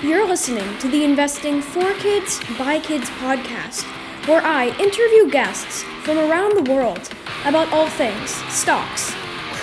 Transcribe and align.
You're 0.00 0.28
listening 0.28 0.78
to 0.78 0.88
the 0.88 1.02
Investing 1.02 1.60
for 1.60 1.92
Kids 1.94 2.38
by 2.56 2.78
Kids 2.78 3.10
podcast, 3.18 3.82
where 4.28 4.40
I 4.40 4.68
interview 4.78 5.28
guests 5.28 5.82
from 6.04 6.18
around 6.18 6.54
the 6.54 6.72
world 6.72 7.10
about 7.44 7.72
all 7.72 7.88
things 7.88 8.30
stocks, 8.48 9.12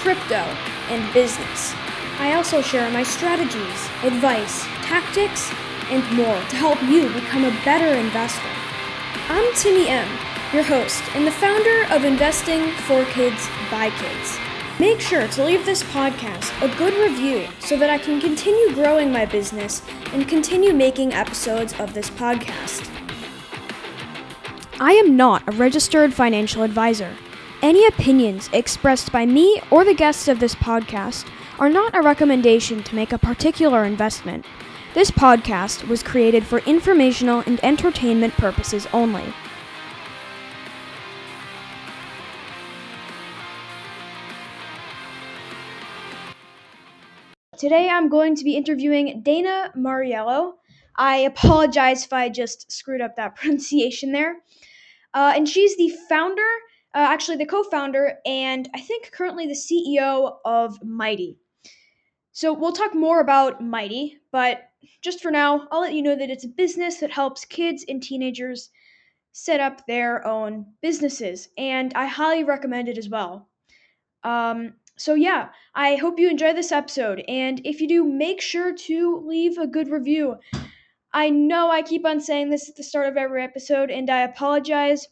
crypto, 0.01 0.43
and 0.91 1.13
business. 1.13 1.73
I 2.19 2.33
also 2.33 2.61
share 2.61 2.91
my 2.91 3.01
strategies, 3.01 3.79
advice, 4.03 4.63
tactics, 4.83 5.49
and 5.89 6.03
more 6.17 6.41
to 6.49 6.55
help 6.57 6.83
you 6.83 7.07
become 7.13 7.45
a 7.45 7.57
better 7.63 7.95
investor. 7.95 8.51
I'm 9.29 9.55
Timmy 9.55 9.87
M, 9.87 10.09
your 10.51 10.63
host 10.63 11.01
and 11.15 11.25
the 11.25 11.31
founder 11.31 11.85
of 11.93 12.03
Investing 12.03 12.73
for 12.83 13.05
Kids 13.05 13.47
by 13.71 13.89
Kids. 13.91 14.44
Make 14.77 14.99
sure 14.99 15.25
to 15.25 15.45
leave 15.45 15.65
this 15.65 15.83
podcast 15.83 16.51
a 16.61 16.77
good 16.77 16.93
review 16.95 17.47
so 17.61 17.77
that 17.77 17.89
I 17.89 17.97
can 17.97 18.19
continue 18.19 18.73
growing 18.73 19.09
my 19.09 19.25
business 19.25 19.81
and 20.11 20.27
continue 20.27 20.73
making 20.73 21.13
episodes 21.13 21.73
of 21.79 21.93
this 21.93 22.09
podcast. 22.09 22.89
I 24.77 24.91
am 24.91 25.15
not 25.15 25.47
a 25.47 25.53
registered 25.53 26.13
financial 26.13 26.61
advisor. 26.61 27.15
Any 27.61 27.87
opinions 27.87 28.49
expressed 28.51 29.13
by 29.13 29.25
me 29.25 29.61
or 29.71 29.85
the 29.85 29.93
guests 29.93 30.27
of 30.27 30.41
this 30.41 30.55
podcast 30.55 31.25
are 31.57 31.69
not 31.69 31.95
a 31.95 32.01
recommendation 32.01 32.83
to 32.83 32.95
make 32.95 33.13
a 33.13 33.17
particular 33.17 33.85
investment. 33.85 34.45
This 34.93 35.09
podcast 35.09 35.87
was 35.87 36.03
created 36.03 36.45
for 36.45 36.59
informational 36.59 37.43
and 37.45 37.63
entertainment 37.63 38.33
purposes 38.33 38.87
only. 38.91 39.33
Today 47.57 47.87
I'm 47.87 48.09
going 48.09 48.35
to 48.35 48.43
be 48.43 48.57
interviewing 48.57 49.21
Dana 49.21 49.71
Mauriello. 49.77 50.55
I 50.97 51.17
apologize 51.17 52.03
if 52.03 52.11
I 52.11 52.27
just 52.27 52.69
screwed 52.69 52.99
up 52.99 53.15
that 53.15 53.35
pronunciation 53.37 54.11
there. 54.11 54.37
Uh, 55.13 55.31
and 55.35 55.47
she's 55.47 55.77
the 55.77 55.93
founder, 56.09 56.41
uh, 56.93 56.97
actually 56.97 57.37
the 57.37 57.45
co-founder, 57.45 58.17
and 58.25 58.67
I 58.75 58.81
think 58.81 59.11
currently 59.13 59.47
the 59.47 59.53
CEO 59.53 60.35
of 60.43 60.83
Mighty. 60.83 61.37
So 62.33 62.51
we'll 62.51 62.73
talk 62.73 62.93
more 62.93 63.21
about 63.21 63.63
Mighty, 63.63 64.17
but 64.33 64.63
just 65.01 65.21
for 65.21 65.31
now, 65.31 65.69
I'll 65.71 65.81
let 65.81 65.93
you 65.93 66.01
know 66.01 66.15
that 66.15 66.29
it's 66.29 66.43
a 66.43 66.49
business 66.49 66.97
that 66.97 67.11
helps 67.11 67.45
kids 67.45 67.85
and 67.87 68.03
teenagers 68.03 68.69
set 69.31 69.61
up 69.61 69.85
their 69.87 70.27
own 70.27 70.65
businesses, 70.81 71.47
and 71.57 71.93
I 71.93 72.07
highly 72.07 72.43
recommend 72.43 72.89
it 72.89 72.97
as 72.97 73.07
well. 73.07 73.47
Um, 74.25 74.73
so, 74.97 75.13
yeah, 75.13 75.49
I 75.73 75.95
hope 75.95 76.19
you 76.19 76.29
enjoy 76.29 76.53
this 76.53 76.71
episode. 76.71 77.23
And 77.27 77.59
if 77.65 77.81
you 77.81 77.87
do, 77.87 78.03
make 78.03 78.41
sure 78.41 78.73
to 78.73 79.23
leave 79.25 79.57
a 79.57 79.67
good 79.67 79.89
review. 79.89 80.37
I 81.13 81.29
know 81.29 81.69
I 81.69 81.81
keep 81.81 82.05
on 82.05 82.21
saying 82.21 82.49
this 82.49 82.69
at 82.69 82.75
the 82.75 82.83
start 82.83 83.07
of 83.07 83.17
every 83.17 83.43
episode, 83.43 83.91
and 83.91 84.09
I 84.09 84.21
apologize. 84.21 85.07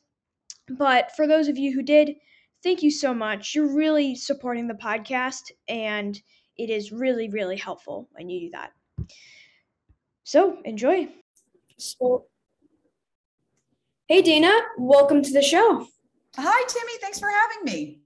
But 0.69 1.11
for 1.15 1.27
those 1.27 1.49
of 1.49 1.57
you 1.57 1.73
who 1.73 1.81
did, 1.81 2.15
thank 2.63 2.81
you 2.81 2.91
so 2.91 3.13
much. 3.13 3.55
You're 3.55 3.73
really 3.73 4.15
supporting 4.15 4.67
the 4.67 4.73
podcast, 4.73 5.51
and 5.67 6.19
it 6.57 6.69
is 6.69 6.91
really, 6.91 7.29
really 7.29 7.57
helpful 7.57 8.07
when 8.13 8.29
you 8.29 8.41
do 8.41 8.49
that. 8.51 8.71
So, 10.23 10.59
enjoy. 10.63 11.09
So, 11.77 12.25
hey, 14.07 14.21
Dana, 14.21 14.51
welcome 14.77 15.21
to 15.21 15.33
the 15.33 15.41
show. 15.41 15.87
Hi, 16.37 16.63
Timmy. 16.67 16.93
Thanks 17.01 17.19
for 17.19 17.29
having 17.29 17.65
me. 17.65 18.02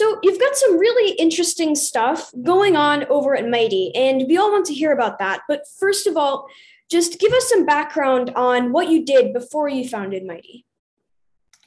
So, 0.00 0.18
you've 0.22 0.40
got 0.40 0.56
some 0.56 0.78
really 0.78 1.12
interesting 1.16 1.74
stuff 1.74 2.32
going 2.42 2.74
on 2.74 3.04
over 3.10 3.36
at 3.36 3.46
Mighty, 3.46 3.94
and 3.94 4.24
we 4.26 4.38
all 4.38 4.50
want 4.50 4.64
to 4.68 4.72
hear 4.72 4.92
about 4.92 5.18
that. 5.18 5.42
But 5.46 5.64
first 5.78 6.06
of 6.06 6.16
all, 6.16 6.46
just 6.90 7.18
give 7.18 7.34
us 7.34 7.50
some 7.50 7.66
background 7.66 8.30
on 8.30 8.72
what 8.72 8.88
you 8.88 9.04
did 9.04 9.34
before 9.34 9.68
you 9.68 9.86
founded 9.86 10.24
Mighty. 10.24 10.64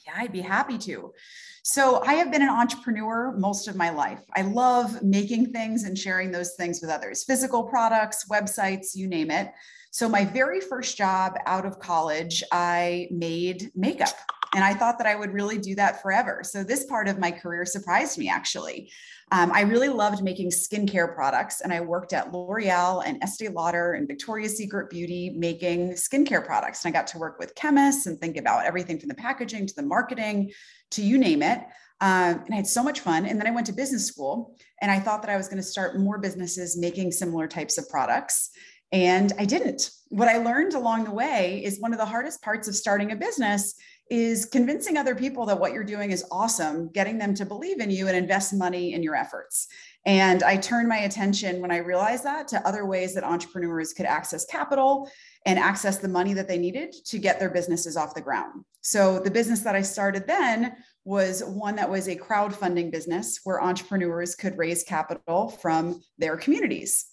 Yeah, 0.07 0.13
I'd 0.17 0.31
be 0.31 0.41
happy 0.41 0.79
to. 0.79 1.13
So, 1.61 2.01
I 2.01 2.15
have 2.15 2.31
been 2.31 2.41
an 2.41 2.49
entrepreneur 2.49 3.35
most 3.37 3.67
of 3.67 3.75
my 3.75 3.91
life. 3.91 4.23
I 4.35 4.41
love 4.41 5.03
making 5.03 5.51
things 5.51 5.83
and 5.83 5.95
sharing 5.95 6.31
those 6.31 6.55
things 6.55 6.81
with 6.81 6.89
others 6.89 7.23
physical 7.25 7.61
products, 7.61 8.25
websites, 8.31 8.95
you 8.95 9.07
name 9.07 9.29
it. 9.29 9.51
So, 9.91 10.09
my 10.09 10.25
very 10.25 10.59
first 10.59 10.97
job 10.97 11.37
out 11.45 11.67
of 11.67 11.77
college, 11.77 12.41
I 12.51 13.09
made 13.11 13.69
makeup. 13.75 14.17
And 14.55 14.63
I 14.63 14.73
thought 14.73 14.97
that 14.99 15.07
I 15.07 15.15
would 15.15 15.33
really 15.33 15.57
do 15.57 15.75
that 15.75 16.01
forever. 16.01 16.41
So 16.43 16.63
this 16.63 16.85
part 16.85 17.07
of 17.07 17.19
my 17.19 17.31
career 17.31 17.65
surprised 17.65 18.17
me 18.17 18.29
actually. 18.29 18.91
Um, 19.31 19.51
I 19.51 19.61
really 19.61 19.89
loved 19.89 20.21
making 20.21 20.51
skincare 20.51 21.15
products, 21.15 21.61
and 21.61 21.73
I 21.73 21.81
worked 21.81 22.13
at 22.13 22.31
L'Oreal 22.31 23.01
and 23.03 23.21
Estee 23.23 23.47
Lauder 23.47 23.93
and 23.93 24.07
Victoria's 24.07 24.55
Secret 24.57 24.91
Beauty 24.91 25.31
making 25.35 25.93
skincare 25.93 26.45
products. 26.45 26.85
And 26.85 26.93
I 26.93 26.99
got 26.99 27.07
to 27.07 27.17
work 27.17 27.39
with 27.39 27.55
chemists 27.55 28.05
and 28.05 28.19
think 28.19 28.37
about 28.37 28.65
everything 28.65 28.99
from 28.99 29.09
the 29.09 29.15
packaging 29.15 29.65
to 29.65 29.75
the 29.75 29.81
marketing 29.81 30.51
to 30.91 31.01
you 31.01 31.17
name 31.17 31.41
it. 31.41 31.59
Um, 32.01 32.43
and 32.45 32.53
I 32.53 32.57
had 32.57 32.67
so 32.67 32.83
much 32.83 32.99
fun. 32.99 33.25
And 33.25 33.39
then 33.39 33.47
I 33.47 33.51
went 33.51 33.65
to 33.67 33.73
business 33.73 34.05
school, 34.05 34.55
and 34.81 34.91
I 34.91 34.99
thought 34.99 35.23
that 35.23 35.31
I 35.31 35.37
was 35.37 35.47
going 35.47 35.57
to 35.57 35.63
start 35.63 35.97
more 35.97 36.19
businesses 36.19 36.77
making 36.77 37.11
similar 37.11 37.47
types 37.47 37.79
of 37.79 37.89
products. 37.89 38.51
And 38.91 39.33
I 39.39 39.45
didn't. 39.45 39.89
What 40.09 40.27
I 40.27 40.37
learned 40.37 40.75
along 40.75 41.05
the 41.05 41.11
way 41.11 41.63
is 41.63 41.79
one 41.79 41.93
of 41.93 41.97
the 41.97 42.05
hardest 42.05 42.43
parts 42.43 42.67
of 42.67 42.75
starting 42.75 43.11
a 43.11 43.15
business 43.15 43.73
is 44.09 44.45
convincing 44.45 44.97
other 44.97 45.15
people 45.15 45.45
that 45.45 45.59
what 45.59 45.71
you're 45.71 45.83
doing 45.83 46.11
is 46.11 46.25
awesome, 46.31 46.89
getting 46.89 47.17
them 47.17 47.33
to 47.33 47.45
believe 47.45 47.79
in 47.79 47.89
you 47.89 48.07
and 48.07 48.17
invest 48.17 48.53
money 48.53 48.93
in 48.93 49.01
your 49.01 49.15
efforts. 49.15 49.67
And 50.05 50.43
I 50.43 50.57
turned 50.57 50.89
my 50.89 50.99
attention 50.99 51.61
when 51.61 51.71
I 51.71 51.77
realized 51.77 52.25
that 52.25 52.47
to 52.49 52.67
other 52.67 52.85
ways 52.85 53.13
that 53.13 53.23
entrepreneurs 53.23 53.93
could 53.93 54.05
access 54.05 54.45
capital 54.45 55.09
and 55.45 55.57
access 55.57 55.97
the 55.97 56.09
money 56.09 56.33
that 56.33 56.47
they 56.47 56.57
needed 56.57 56.93
to 57.05 57.17
get 57.17 57.39
their 57.39 57.49
businesses 57.49 57.95
off 57.95 58.13
the 58.13 58.21
ground. 58.21 58.65
So 58.81 59.19
the 59.19 59.31
business 59.31 59.61
that 59.61 59.75
I 59.75 59.81
started 59.81 60.27
then 60.27 60.75
was 61.05 61.41
one 61.41 61.75
that 61.77 61.89
was 61.89 62.07
a 62.07 62.15
crowdfunding 62.15 62.91
business 62.91 63.39
where 63.45 63.63
entrepreneurs 63.63 64.35
could 64.35 64.57
raise 64.57 64.83
capital 64.83 65.49
from 65.49 66.01
their 66.17 66.35
communities. 66.35 67.05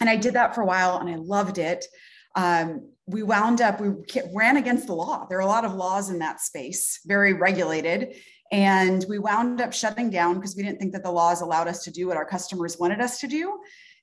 And 0.00 0.08
I 0.08 0.16
did 0.16 0.34
that 0.34 0.54
for 0.54 0.62
a 0.62 0.66
while 0.66 0.98
and 0.98 1.08
I 1.08 1.16
loved 1.16 1.58
it. 1.58 1.84
Um, 2.34 2.88
we 3.06 3.22
wound 3.22 3.60
up, 3.60 3.80
we 3.80 3.90
ran 4.34 4.56
against 4.56 4.86
the 4.86 4.94
law. 4.94 5.26
There 5.28 5.38
are 5.38 5.42
a 5.42 5.46
lot 5.46 5.64
of 5.64 5.74
laws 5.74 6.10
in 6.10 6.18
that 6.20 6.40
space, 6.40 7.00
very 7.04 7.32
regulated. 7.32 8.14
And 8.52 9.04
we 9.08 9.18
wound 9.18 9.60
up 9.60 9.72
shutting 9.72 10.10
down 10.10 10.34
because 10.34 10.54
we 10.54 10.62
didn't 10.62 10.78
think 10.78 10.92
that 10.92 11.02
the 11.02 11.10
laws 11.10 11.40
allowed 11.40 11.68
us 11.68 11.82
to 11.84 11.90
do 11.90 12.06
what 12.06 12.16
our 12.16 12.26
customers 12.26 12.78
wanted 12.78 13.00
us 13.00 13.18
to 13.20 13.26
do. 13.26 13.58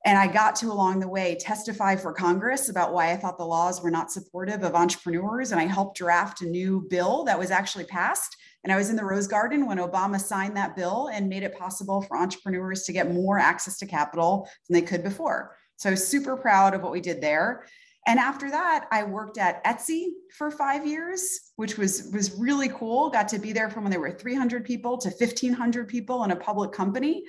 And 0.05 0.17
I 0.17 0.27
got 0.27 0.55
to 0.57 0.71
along 0.71 0.99
the 0.99 1.09
way 1.09 1.37
testify 1.39 1.95
for 1.95 2.13
Congress 2.13 2.69
about 2.69 2.93
why 2.93 3.11
I 3.11 3.17
thought 3.17 3.37
the 3.37 3.45
laws 3.45 3.81
were 3.83 3.91
not 3.91 4.11
supportive 4.11 4.63
of 4.63 4.73
entrepreneurs. 4.73 5.51
And 5.51 5.59
I 5.59 5.65
helped 5.65 5.97
draft 5.97 6.41
a 6.41 6.45
new 6.45 6.87
bill 6.89 7.25
that 7.25 7.37
was 7.37 7.51
actually 7.51 7.83
passed. 7.83 8.35
And 8.63 8.73
I 8.73 8.77
was 8.77 8.89
in 8.89 8.95
the 8.95 9.05
Rose 9.05 9.27
Garden 9.27 9.67
when 9.67 9.77
Obama 9.77 10.19
signed 10.19 10.55
that 10.57 10.75
bill 10.75 11.09
and 11.13 11.29
made 11.29 11.43
it 11.43 11.57
possible 11.57 12.01
for 12.01 12.17
entrepreneurs 12.17 12.83
to 12.83 12.93
get 12.93 13.11
more 13.11 13.39
access 13.39 13.77
to 13.79 13.85
capital 13.85 14.49
than 14.67 14.79
they 14.79 14.85
could 14.85 15.03
before. 15.03 15.55
So 15.77 15.89
I 15.89 15.91
was 15.91 16.07
super 16.07 16.35
proud 16.35 16.73
of 16.73 16.81
what 16.81 16.91
we 16.91 17.01
did 17.01 17.21
there. 17.21 17.65
And 18.09 18.17
after 18.17 18.49
that, 18.49 18.87
I 18.91 19.03
worked 19.03 19.37
at 19.37 19.63
Etsy 19.63 20.07
for 20.35 20.49
five 20.49 20.83
years, 20.83 21.51
which 21.57 21.77
was, 21.77 22.09
was 22.11 22.35
really 22.39 22.67
cool. 22.69 23.11
Got 23.11 23.27
to 23.27 23.37
be 23.37 23.53
there 23.53 23.69
from 23.69 23.83
when 23.83 23.91
there 23.91 23.99
were 23.99 24.09
300 24.09 24.65
people 24.65 24.97
to 24.97 25.09
1,500 25.09 25.87
people 25.87 26.23
in 26.23 26.31
a 26.31 26.35
public 26.35 26.71
company. 26.71 27.23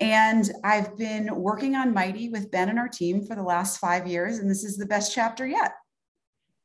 And 0.00 0.50
I've 0.62 0.98
been 0.98 1.34
working 1.34 1.76
on 1.76 1.94
Mighty 1.94 2.28
with 2.28 2.50
Ben 2.50 2.68
and 2.68 2.78
our 2.78 2.90
team 2.90 3.24
for 3.24 3.36
the 3.36 3.42
last 3.42 3.78
five 3.78 4.06
years, 4.06 4.36
and 4.36 4.50
this 4.50 4.64
is 4.64 4.76
the 4.76 4.84
best 4.84 5.14
chapter 5.14 5.46
yet. 5.46 5.72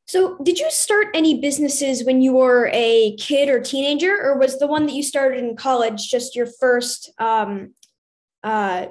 So, 0.07 0.38
did 0.44 0.59
you 0.59 0.69
start 0.69 1.07
any 1.13 1.40
businesses 1.40 2.03
when 2.03 2.22
you 2.22 2.34
were 2.34 2.69
a 2.73 3.16
kid 3.16 3.47
or 3.47 3.62
teenager, 3.62 4.13
or 4.22 4.38
was 4.38 4.59
the 4.59 4.68
one 4.68 4.85
that 4.88 4.94
you 4.94 5.03
started 5.03 5.41
in 5.41 5.56
college 5.56 6.09
just 6.12 6.35
your 6.35 6.47
first 6.59 7.13
um, 7.18 7.73
uh, 8.44 8.88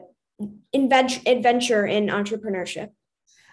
adventure 0.72 1.86
in 1.86 2.06
entrepreneurship? 2.06 2.88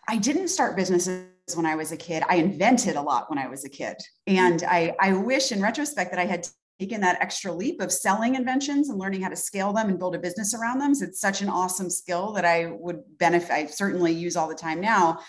I 0.09 0.17
didn't 0.17 0.47
start 0.47 0.75
businesses 0.75 1.27
when 1.53 1.67
I 1.67 1.75
was 1.75 1.91
a 1.91 1.97
kid. 1.97 2.23
I 2.27 2.38
invented 2.38 2.95
a 2.95 3.01
lot 3.01 3.29
when 3.29 3.38
I 3.38 3.47
was 3.47 3.63
a 3.63 3.69
kid. 3.69 3.95
And 4.25 4.63
I, 4.63 4.95
I 5.00 5.13
wish 5.13 5.51
in 5.51 5.61
retrospect 5.61 6.09
that 6.09 6.19
I 6.19 6.25
had 6.25 6.47
taken 6.79 7.00
that 7.01 7.21
extra 7.21 7.51
leap 7.51 7.79
of 7.79 7.91
selling 7.91 8.33
inventions 8.33 8.89
and 8.89 8.97
learning 8.97 9.21
how 9.21 9.29
to 9.29 9.35
scale 9.35 9.71
them 9.71 9.88
and 9.88 10.00
build 10.00 10.15
a 10.15 10.19
business 10.19 10.56
around 10.56 10.79
them. 10.79 10.95
So 10.95 11.06
it's 11.06 11.21
such 11.21 11.44
an 11.44 11.50
awesome 11.50 11.91
skill 11.91 12.31
that 12.33 12.44
I 12.44 12.71
would 12.79 13.03
benefit, 13.19 13.51
I 13.51 13.65
certainly 13.67 14.11
use 14.11 14.35
all 14.35 14.47
the 14.47 14.56
time 14.56 14.81
now. 14.81 15.19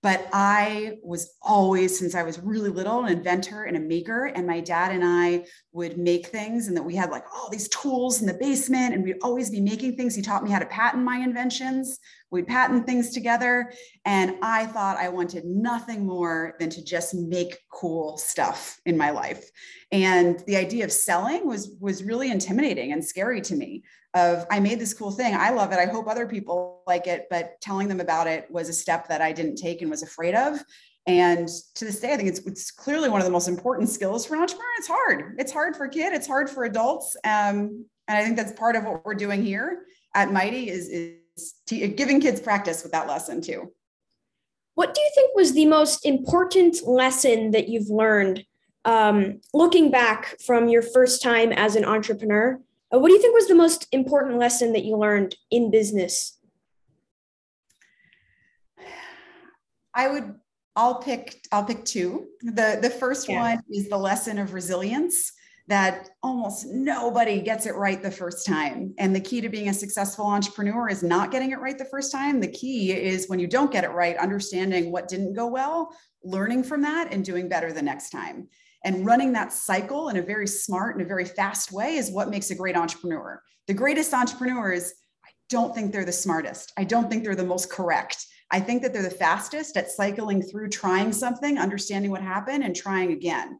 But 0.00 0.28
I 0.32 0.98
was 1.02 1.34
always, 1.42 1.98
since 1.98 2.14
I 2.14 2.22
was 2.22 2.38
really 2.38 2.70
little, 2.70 3.04
an 3.04 3.12
inventor 3.12 3.64
and 3.64 3.76
a 3.76 3.80
maker. 3.80 4.26
And 4.26 4.46
my 4.46 4.60
dad 4.60 4.92
and 4.92 5.02
I 5.04 5.46
would 5.72 5.98
make 5.98 6.28
things, 6.28 6.68
and 6.68 6.76
that 6.76 6.84
we 6.84 6.94
had 6.94 7.10
like 7.10 7.24
all 7.34 7.50
these 7.50 7.68
tools 7.68 8.20
in 8.20 8.28
the 8.28 8.34
basement, 8.34 8.94
and 8.94 9.02
we'd 9.02 9.18
always 9.24 9.50
be 9.50 9.60
making 9.60 9.96
things. 9.96 10.14
He 10.14 10.22
taught 10.22 10.44
me 10.44 10.52
how 10.52 10.60
to 10.60 10.66
patent 10.66 11.02
my 11.02 11.16
inventions, 11.16 11.98
We'd 12.30 12.46
patent 12.46 12.86
things 12.86 13.10
together. 13.10 13.72
And 14.04 14.36
I 14.42 14.66
thought 14.66 14.98
I 14.98 15.08
wanted 15.08 15.44
nothing 15.44 16.06
more 16.06 16.56
than 16.58 16.70
to 16.70 16.84
just 16.84 17.14
make 17.14 17.58
cool 17.72 18.18
stuff 18.18 18.78
in 18.84 18.96
my 18.96 19.10
life. 19.10 19.50
And 19.92 20.42
the 20.46 20.56
idea 20.56 20.84
of 20.84 20.92
selling 20.92 21.46
was, 21.46 21.74
was 21.80 22.04
really 22.04 22.30
intimidating 22.30 22.92
and 22.92 23.04
scary 23.04 23.40
to 23.42 23.54
me. 23.54 23.84
Of 24.14 24.46
I 24.50 24.58
made 24.58 24.80
this 24.80 24.94
cool 24.94 25.10
thing. 25.10 25.34
I 25.34 25.50
love 25.50 25.70
it. 25.70 25.78
I 25.78 25.84
hope 25.86 26.08
other 26.08 26.26
people 26.26 26.82
like 26.86 27.06
it. 27.06 27.26
But 27.30 27.60
telling 27.60 27.88
them 27.88 28.00
about 28.00 28.26
it 28.26 28.50
was 28.50 28.68
a 28.68 28.72
step 28.72 29.08
that 29.08 29.20
I 29.20 29.32
didn't 29.32 29.56
take 29.56 29.82
and 29.82 29.90
was 29.90 30.02
afraid 30.02 30.34
of. 30.34 30.58
And 31.06 31.48
to 31.74 31.84
this 31.84 32.00
day, 32.00 32.12
I 32.12 32.16
think 32.16 32.28
it's, 32.28 32.40
it's 32.40 32.70
clearly 32.70 33.08
one 33.08 33.20
of 33.20 33.26
the 33.26 33.32
most 33.32 33.48
important 33.48 33.88
skills 33.88 34.26
for 34.26 34.34
an 34.34 34.42
entrepreneur. 34.42 34.70
It's 34.78 34.88
hard. 34.88 35.36
It's 35.38 35.52
hard 35.52 35.76
for 35.76 35.84
a 35.84 35.90
kid. 35.90 36.12
It's 36.12 36.26
hard 36.26 36.50
for 36.50 36.64
adults. 36.64 37.16
Um, 37.24 37.86
and 38.08 38.16
I 38.18 38.24
think 38.24 38.36
that's 38.36 38.52
part 38.52 38.76
of 38.76 38.84
what 38.84 39.04
we're 39.04 39.14
doing 39.14 39.42
here 39.42 39.84
at 40.14 40.32
Mighty 40.32 40.68
is, 40.68 40.88
is 40.88 41.17
giving 41.66 42.20
kids 42.20 42.40
practice 42.40 42.82
with 42.82 42.92
that 42.92 43.06
lesson 43.06 43.40
too. 43.40 43.72
What 44.74 44.94
do 44.94 45.00
you 45.00 45.10
think 45.14 45.34
was 45.34 45.54
the 45.54 45.66
most 45.66 46.06
important 46.06 46.86
lesson 46.86 47.50
that 47.50 47.68
you've 47.68 47.90
learned 47.90 48.44
um, 48.84 49.40
looking 49.52 49.90
back 49.90 50.36
from 50.46 50.68
your 50.68 50.82
first 50.82 51.22
time 51.22 51.52
as 51.52 51.74
an 51.76 51.84
entrepreneur? 51.84 52.60
Uh, 52.94 52.98
what 52.98 53.08
do 53.08 53.14
you 53.14 53.20
think 53.20 53.34
was 53.34 53.48
the 53.48 53.54
most 53.54 53.86
important 53.92 54.38
lesson 54.38 54.72
that 54.72 54.84
you 54.84 54.96
learned 54.96 55.34
in 55.50 55.70
business? 55.70 56.38
I 59.94 60.08
would 60.08 60.34
I'll 60.76 61.00
pick 61.00 61.44
I'll 61.50 61.64
pick 61.64 61.84
two. 61.84 62.28
The 62.40 62.78
the 62.80 62.88
first 62.88 63.28
yeah. 63.28 63.40
one 63.40 63.62
is 63.68 63.88
the 63.88 63.98
lesson 63.98 64.38
of 64.38 64.54
resilience 64.54 65.32
that 65.68 66.08
almost 66.22 66.66
nobody 66.66 67.42
gets 67.42 67.66
it 67.66 67.74
right 67.74 68.02
the 68.02 68.10
first 68.10 68.46
time. 68.46 68.94
And 68.98 69.14
the 69.14 69.20
key 69.20 69.42
to 69.42 69.50
being 69.50 69.68
a 69.68 69.74
successful 69.74 70.26
entrepreneur 70.26 70.88
is 70.88 71.02
not 71.02 71.30
getting 71.30 71.52
it 71.52 71.60
right 71.60 71.76
the 71.76 71.84
first 71.84 72.10
time. 72.10 72.40
The 72.40 72.50
key 72.50 72.92
is 72.92 73.28
when 73.28 73.38
you 73.38 73.46
don't 73.46 73.70
get 73.70 73.84
it 73.84 73.90
right, 73.90 74.16
understanding 74.16 74.90
what 74.90 75.08
didn't 75.08 75.34
go 75.34 75.46
well, 75.46 75.94
learning 76.24 76.64
from 76.64 76.80
that, 76.82 77.12
and 77.12 77.22
doing 77.22 77.50
better 77.50 77.70
the 77.70 77.82
next 77.82 78.10
time. 78.10 78.48
And 78.82 79.04
running 79.04 79.32
that 79.32 79.52
cycle 79.52 80.08
in 80.08 80.16
a 80.16 80.22
very 80.22 80.46
smart 80.46 80.96
and 80.96 81.04
a 81.04 81.08
very 81.08 81.26
fast 81.26 81.70
way 81.70 81.96
is 81.96 82.10
what 82.10 82.30
makes 82.30 82.50
a 82.50 82.54
great 82.54 82.76
entrepreneur. 82.76 83.42
The 83.66 83.74
greatest 83.74 84.14
entrepreneurs, 84.14 84.94
I 85.26 85.30
don't 85.50 85.74
think 85.74 85.92
they're 85.92 86.06
the 86.06 86.12
smartest. 86.12 86.72
I 86.78 86.84
don't 86.84 87.10
think 87.10 87.24
they're 87.24 87.34
the 87.34 87.44
most 87.44 87.70
correct. 87.70 88.24
I 88.50 88.60
think 88.60 88.80
that 88.82 88.94
they're 88.94 89.02
the 89.02 89.10
fastest 89.10 89.76
at 89.76 89.90
cycling 89.90 90.40
through 90.40 90.70
trying 90.70 91.12
something, 91.12 91.58
understanding 91.58 92.10
what 92.10 92.22
happened, 92.22 92.64
and 92.64 92.74
trying 92.74 93.12
again. 93.12 93.58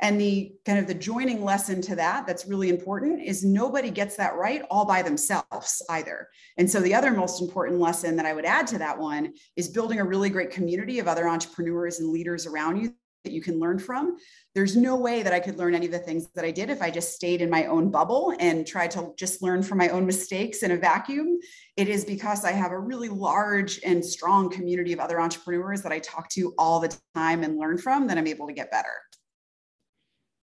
And 0.00 0.20
the 0.20 0.52
kind 0.66 0.80
of 0.80 0.88
the 0.88 0.94
joining 0.94 1.44
lesson 1.44 1.80
to 1.82 1.96
that 1.96 2.26
that's 2.26 2.46
really 2.46 2.70
important 2.70 3.22
is 3.22 3.44
nobody 3.44 3.90
gets 3.90 4.16
that 4.16 4.34
right 4.34 4.62
all 4.68 4.84
by 4.84 5.00
themselves 5.00 5.80
either. 5.90 6.28
And 6.58 6.68
so 6.68 6.80
the 6.80 6.94
other 6.94 7.12
most 7.12 7.40
important 7.40 7.80
lesson 7.80 8.16
that 8.16 8.26
I 8.26 8.34
would 8.34 8.44
add 8.44 8.66
to 8.68 8.78
that 8.78 8.98
one 8.98 9.32
is 9.56 9.68
building 9.68 10.00
a 10.00 10.04
really 10.04 10.28
great 10.28 10.50
community 10.50 10.98
of 10.98 11.06
other 11.06 11.28
entrepreneurs 11.28 12.00
and 12.00 12.10
leaders 12.10 12.46
around 12.46 12.82
you 12.82 12.94
that 13.24 13.32
you 13.32 13.40
can 13.40 13.60
learn 13.60 13.78
from. 13.78 14.16
There's 14.54 14.76
no 14.76 14.96
way 14.96 15.22
that 15.22 15.32
I 15.32 15.40
could 15.40 15.58
learn 15.58 15.74
any 15.74 15.86
of 15.86 15.92
the 15.92 15.98
things 15.98 16.28
that 16.34 16.44
I 16.44 16.50
did 16.50 16.70
if 16.70 16.82
I 16.82 16.90
just 16.90 17.14
stayed 17.14 17.40
in 17.40 17.48
my 17.48 17.66
own 17.66 17.90
bubble 17.90 18.34
and 18.40 18.66
tried 18.66 18.90
to 18.92 19.12
just 19.16 19.42
learn 19.42 19.62
from 19.62 19.78
my 19.78 19.88
own 19.88 20.04
mistakes 20.04 20.62
in 20.62 20.72
a 20.72 20.76
vacuum. 20.76 21.38
It 21.76 21.88
is 21.88 22.04
because 22.04 22.44
I 22.44 22.52
have 22.52 22.72
a 22.72 22.78
really 22.78 23.08
large 23.08 23.80
and 23.84 24.04
strong 24.04 24.50
community 24.50 24.92
of 24.92 24.98
other 24.98 25.20
entrepreneurs 25.20 25.82
that 25.82 25.92
I 25.92 26.00
talk 26.00 26.28
to 26.30 26.54
all 26.58 26.80
the 26.80 26.96
time 27.14 27.44
and 27.44 27.58
learn 27.58 27.78
from 27.78 28.08
that 28.08 28.18
I'm 28.18 28.26
able 28.26 28.46
to 28.48 28.52
get 28.52 28.70
better. 28.70 28.88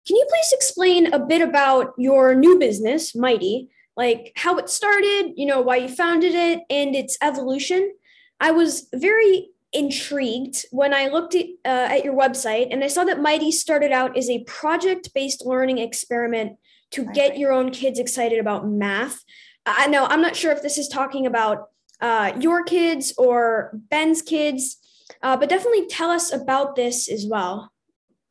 Can 0.05 0.17
you 0.17 0.25
please 0.27 0.53
explain 0.53 1.13
a 1.13 1.19
bit 1.19 1.41
about 1.41 1.93
your 1.97 2.35
new 2.35 2.59
business, 2.59 3.15
Mighty, 3.15 3.69
like 3.95 4.33
how 4.35 4.57
it 4.57 4.69
started, 4.69 5.33
you 5.35 5.45
know, 5.45 5.61
why 5.61 5.77
you 5.77 5.87
founded 5.87 6.33
it, 6.35 6.61
and 6.69 6.95
its 6.95 7.17
evolution? 7.21 7.93
I 8.39 8.51
was 8.51 8.87
very 8.93 9.49
intrigued 9.71 10.65
when 10.71 10.93
I 10.93 11.07
looked 11.07 11.35
at, 11.35 11.45
uh, 11.65 11.87
at 11.89 12.03
your 12.03 12.15
website 12.15 12.67
and 12.71 12.83
I 12.83 12.87
saw 12.87 13.03
that 13.05 13.21
Mighty 13.21 13.51
started 13.51 13.91
out 13.91 14.17
as 14.17 14.29
a 14.29 14.43
project 14.43 15.13
based 15.13 15.45
learning 15.45 15.79
experiment 15.79 16.57
to 16.91 17.05
get 17.05 17.39
your 17.39 17.51
own 17.51 17.71
kids 17.71 17.97
excited 17.97 18.39
about 18.39 18.67
math. 18.67 19.23
I 19.65 19.87
know 19.87 20.05
I'm 20.05 20.21
not 20.21 20.35
sure 20.35 20.51
if 20.51 20.61
this 20.61 20.77
is 20.77 20.87
talking 20.87 21.25
about 21.25 21.69
uh, 22.01 22.33
your 22.39 22.63
kids 22.63 23.13
or 23.17 23.71
Ben's 23.89 24.21
kids, 24.21 24.77
uh, 25.23 25.37
but 25.37 25.49
definitely 25.49 25.87
tell 25.87 26.11
us 26.11 26.31
about 26.31 26.75
this 26.75 27.09
as 27.09 27.25
well. 27.25 27.71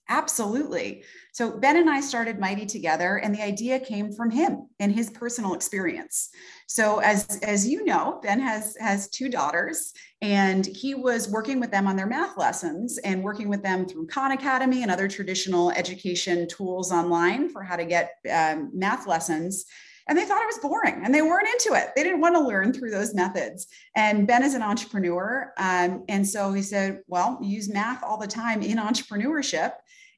Absolutely. 0.09 1.03
So 1.33 1.59
Ben 1.59 1.79
and 1.79 1.89
I 1.89 2.01
started 2.01 2.39
Mighty 2.39 2.67
together, 2.67 3.17
and 3.17 3.35
the 3.35 3.43
idea 3.43 3.81
came 3.81 4.13
from 4.13 4.31
him 4.31 4.69
and 4.81 4.93
his 4.93 5.09
personal 5.11 5.55
experience. 5.55 6.29
So 6.67 6.99
as 6.99 7.39
as 7.43 7.67
you 7.67 7.85
know, 7.85 8.21
Ben 8.23 8.39
has 8.39 8.77
has 8.79 9.09
two 9.09 9.31
daughters, 9.31 9.95
and 10.21 10.65
he 10.67 10.95
was 10.95 11.31
working 11.31 11.59
with 11.59 11.71
them 11.71 11.87
on 11.87 11.97
their 11.97 12.07
math 12.07 12.37
lessons 12.37 12.99
and 12.99 13.23
working 13.23 13.49
with 13.49 13.63
them 13.63 13.87
through 13.87 14.09
Khan 14.09 14.33
Academy 14.33 14.83
and 14.83 14.91
other 14.91 15.09
traditional 15.09 15.71
education 15.71 16.47
tools 16.49 16.93
online 16.93 17.49
for 17.49 17.63
how 17.63 17.77
to 17.77 17.87
get 17.87 18.13
um, 18.31 18.71
math 18.75 19.07
lessons 19.07 19.65
and 20.09 20.19
they 20.19 20.25
thought 20.25 20.43
it 20.43 20.47
was 20.47 20.59
boring 20.59 21.03
and 21.05 21.15
they 21.15 21.23
weren't 21.23 21.49
into 21.49 21.79
it. 21.79 21.91
They 21.95 22.03
didn't 22.03 22.21
want 22.21 22.35
to 22.35 22.41
learn 22.41 22.73
through 22.73 22.91
those 22.91 23.15
methods. 23.15 23.69
And 23.97 24.27
Ben 24.27 24.43
is 24.43 24.55
an 24.55 24.63
entrepreneur. 24.63 25.53
Um, 25.59 26.05
and 26.09 26.27
so 26.27 26.53
he 26.53 26.63
said, 26.63 27.01
well, 27.07 27.39
use 27.41 27.73
math 27.73 28.03
all 28.03 28.19
the 28.19 28.27
time 28.27 28.63
in 28.63 28.79
entrepreneurship. 28.79 29.73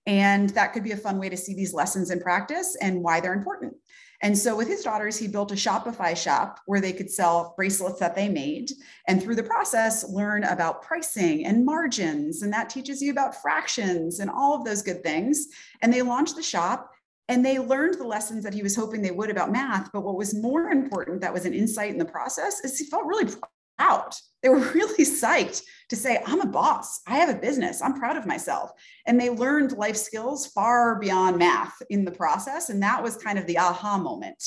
And 0.06 0.51
that 0.51 0.73
could 0.73 0.85
be 0.85 0.93
a 0.93 0.97
fun 0.97 1.19
way 1.19 1.29
to 1.29 1.37
see 1.37 1.55
these 1.55 1.73
lessons 1.73 2.11
in 2.11 2.21
practice 2.21 2.77
and 2.81 3.03
why 3.03 3.21
they're 3.21 3.33
important. 3.33 3.75
And 4.23 4.37
so 4.37 4.56
with 4.56 4.69
his 4.69 4.83
daughters, 4.83 5.19
he 5.19 5.29
built 5.29 5.53
a 5.53 5.55
Shopify 5.55 6.17
shop 6.17 6.61
where 6.67 6.81
they 6.81 6.93
could 6.93 7.11
sell 7.11 7.53
bracelets 7.56 7.99
that 8.01 8.15
they 8.15 8.29
made. 8.29 8.71
And 9.06 9.23
through 9.23 9.35
the 9.35 9.43
process, 9.43 10.09
learn 10.09 10.45
about 10.45 10.83
pricing 10.83 11.45
and 11.45 11.65
margins. 11.65 12.43
And 12.43 12.53
that 12.53 12.71
teaches 12.71 13.03
you 13.03 13.11
about 13.11 13.41
fractions 13.43 14.21
and 14.21 14.31
all 14.31 14.55
of 14.55 14.65
those 14.65 14.83
good 14.83 15.03
things. 15.03 15.49
And 15.83 15.93
they 15.93 16.03
launched 16.03 16.37
the 16.37 16.43
shop 16.43 16.91
and 17.29 17.45
they 17.45 17.59
learned 17.59 17.99
the 17.99 18.07
lessons 18.07 18.45
that 18.45 18.55
he 18.55 18.62
was 18.62 18.77
hoping 18.77 19.03
they 19.03 19.11
would 19.11 19.31
about 19.31 19.53
math. 19.53 19.91
But 19.93 20.05
what 20.05 20.17
was 20.17 20.35
more 20.35 20.71
important, 20.71 21.21
that 21.21 21.33
was 21.33 21.45
an 21.45 21.55
insight 21.55 21.91
in 21.91 21.99
the 21.99 22.05
process, 22.05 22.61
is 22.61 22.79
he 22.79 22.87
felt 22.87 23.07
really 23.07 23.31
out. 23.79 24.15
They 24.43 24.49
were 24.49 24.59
really 24.75 25.05
psyched 25.05 25.62
to 25.91 25.97
say, 25.97 26.23
I'm 26.26 26.41
a 26.41 26.47
boss. 26.47 27.00
I 27.06 27.17
have 27.17 27.29
a 27.29 27.38
business. 27.38 27.82
I'm 27.82 27.99
proud 27.99 28.17
of 28.17 28.26
myself. 28.26 28.71
And 29.06 29.21
they 29.21 29.31
learned 29.31 29.73
life 29.73 29.97
skills 29.97 30.47
far 30.49 30.99
beyond 30.99 31.38
math 31.38 31.75
in 31.91 32.05
the 32.05 32.12
process. 32.12 32.71
And 32.71 32.82
that 32.82 33.03
was 33.03 33.17
kind 33.17 33.38
of 33.38 33.47
the 33.47 33.59
aha 33.59 33.99
moment 33.99 34.43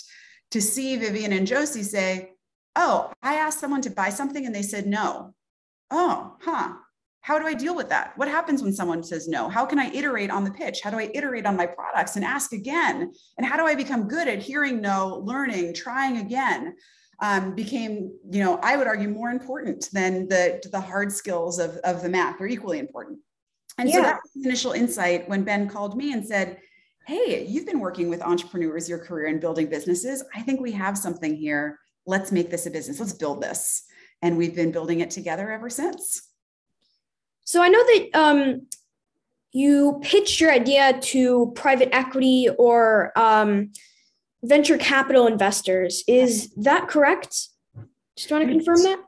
to 0.51 0.62
see 0.62 0.95
Vivian 0.95 1.33
and 1.33 1.47
Josie 1.47 1.83
say, 1.83 2.31
Oh, 2.75 3.12
I 3.24 3.35
asked 3.35 3.59
someone 3.59 3.81
to 3.81 3.89
buy 3.89 4.09
something 4.09 4.45
and 4.45 4.53
they 4.53 4.62
said 4.62 4.85
no. 4.85 5.33
Oh, 5.89 6.35
huh. 6.41 6.74
How 7.21 7.39
do 7.39 7.45
I 7.47 7.56
deal 7.56 7.75
with 7.75 7.89
that? 7.89 8.13
What 8.15 8.29
happens 8.29 8.62
when 8.62 8.71
someone 8.71 9.03
says 9.03 9.27
no? 9.27 9.50
How 9.50 9.65
can 9.65 9.79
I 9.79 9.91
iterate 9.94 10.29
on 10.29 10.44
the 10.44 10.51
pitch? 10.51 10.81
How 10.81 10.91
do 10.91 11.00
I 11.00 11.12
iterate 11.13 11.45
on 11.45 11.57
my 11.57 11.65
products 11.65 12.15
and 12.15 12.24
ask 12.24 12.53
again? 12.53 13.12
And 13.38 13.45
how 13.45 13.57
do 13.57 13.65
I 13.65 13.75
become 13.75 14.07
good 14.07 14.27
at 14.27 14.41
hearing 14.41 14.79
no, 14.79 15.21
learning, 15.25 15.74
trying 15.74 16.18
again? 16.18 16.75
Um, 17.19 17.55
became, 17.55 18.11
you 18.29 18.43
know, 18.43 18.59
I 18.61 18.77
would 18.77 18.87
argue 18.87 19.09
more 19.09 19.31
important 19.31 19.89
than 19.91 20.27
the, 20.27 20.61
the 20.71 20.79
hard 20.79 21.12
skills 21.12 21.59
of, 21.59 21.77
of 21.77 22.01
the 22.01 22.09
math. 22.09 22.38
They're 22.38 22.47
equally 22.47 22.79
important. 22.79 23.19
And 23.77 23.89
yeah. 23.89 23.95
so 23.95 24.01
that 24.03 24.19
was 24.24 24.31
the 24.36 24.50
initial 24.50 24.71
insight 24.71 25.27
when 25.27 25.43
Ben 25.43 25.67
called 25.67 25.97
me 25.97 26.13
and 26.13 26.25
said, 26.25 26.59
Hey, 27.05 27.45
you've 27.47 27.65
been 27.65 27.79
working 27.79 28.09
with 28.09 28.21
entrepreneurs 28.21 28.89
your 28.89 29.00
career 29.00 29.27
and 29.27 29.39
building 29.39 29.67
businesses. 29.67 30.24
I 30.36 30.41
think 30.41 30.59
we 30.59 30.74
have 30.74 30.97
something 30.97 31.36
here. 31.36 31.79
Let's 32.05 32.33
make 32.33 32.50
this 32.50 32.65
a 32.65 32.71
business. 32.71 33.00
Let's 33.00 33.13
build 33.13 33.41
this. 33.41 33.83
And 34.21 34.38
we've 34.38 34.55
been 34.55 34.71
building 34.71 35.00
it 35.00 35.09
together 35.09 35.50
ever 35.50 35.69
since. 35.69 36.21
So 37.45 37.63
I 37.63 37.69
know 37.69 37.83
that 37.83 38.09
um, 38.13 38.67
you 39.53 40.00
pitched 40.03 40.41
your 40.41 40.51
idea 40.51 41.00
to 41.00 41.53
private 41.55 41.95
equity 41.95 42.50
or 42.57 43.13
um, 43.15 43.71
venture 44.44 44.77
capital 44.77 45.27
investors. 45.27 46.03
Is 46.08 46.53
that 46.56 46.88
correct? 46.88 47.48
Just 48.15 48.32
want 48.32 48.46
to 48.46 48.51
confirm 48.51 48.84
that? 48.84 49.00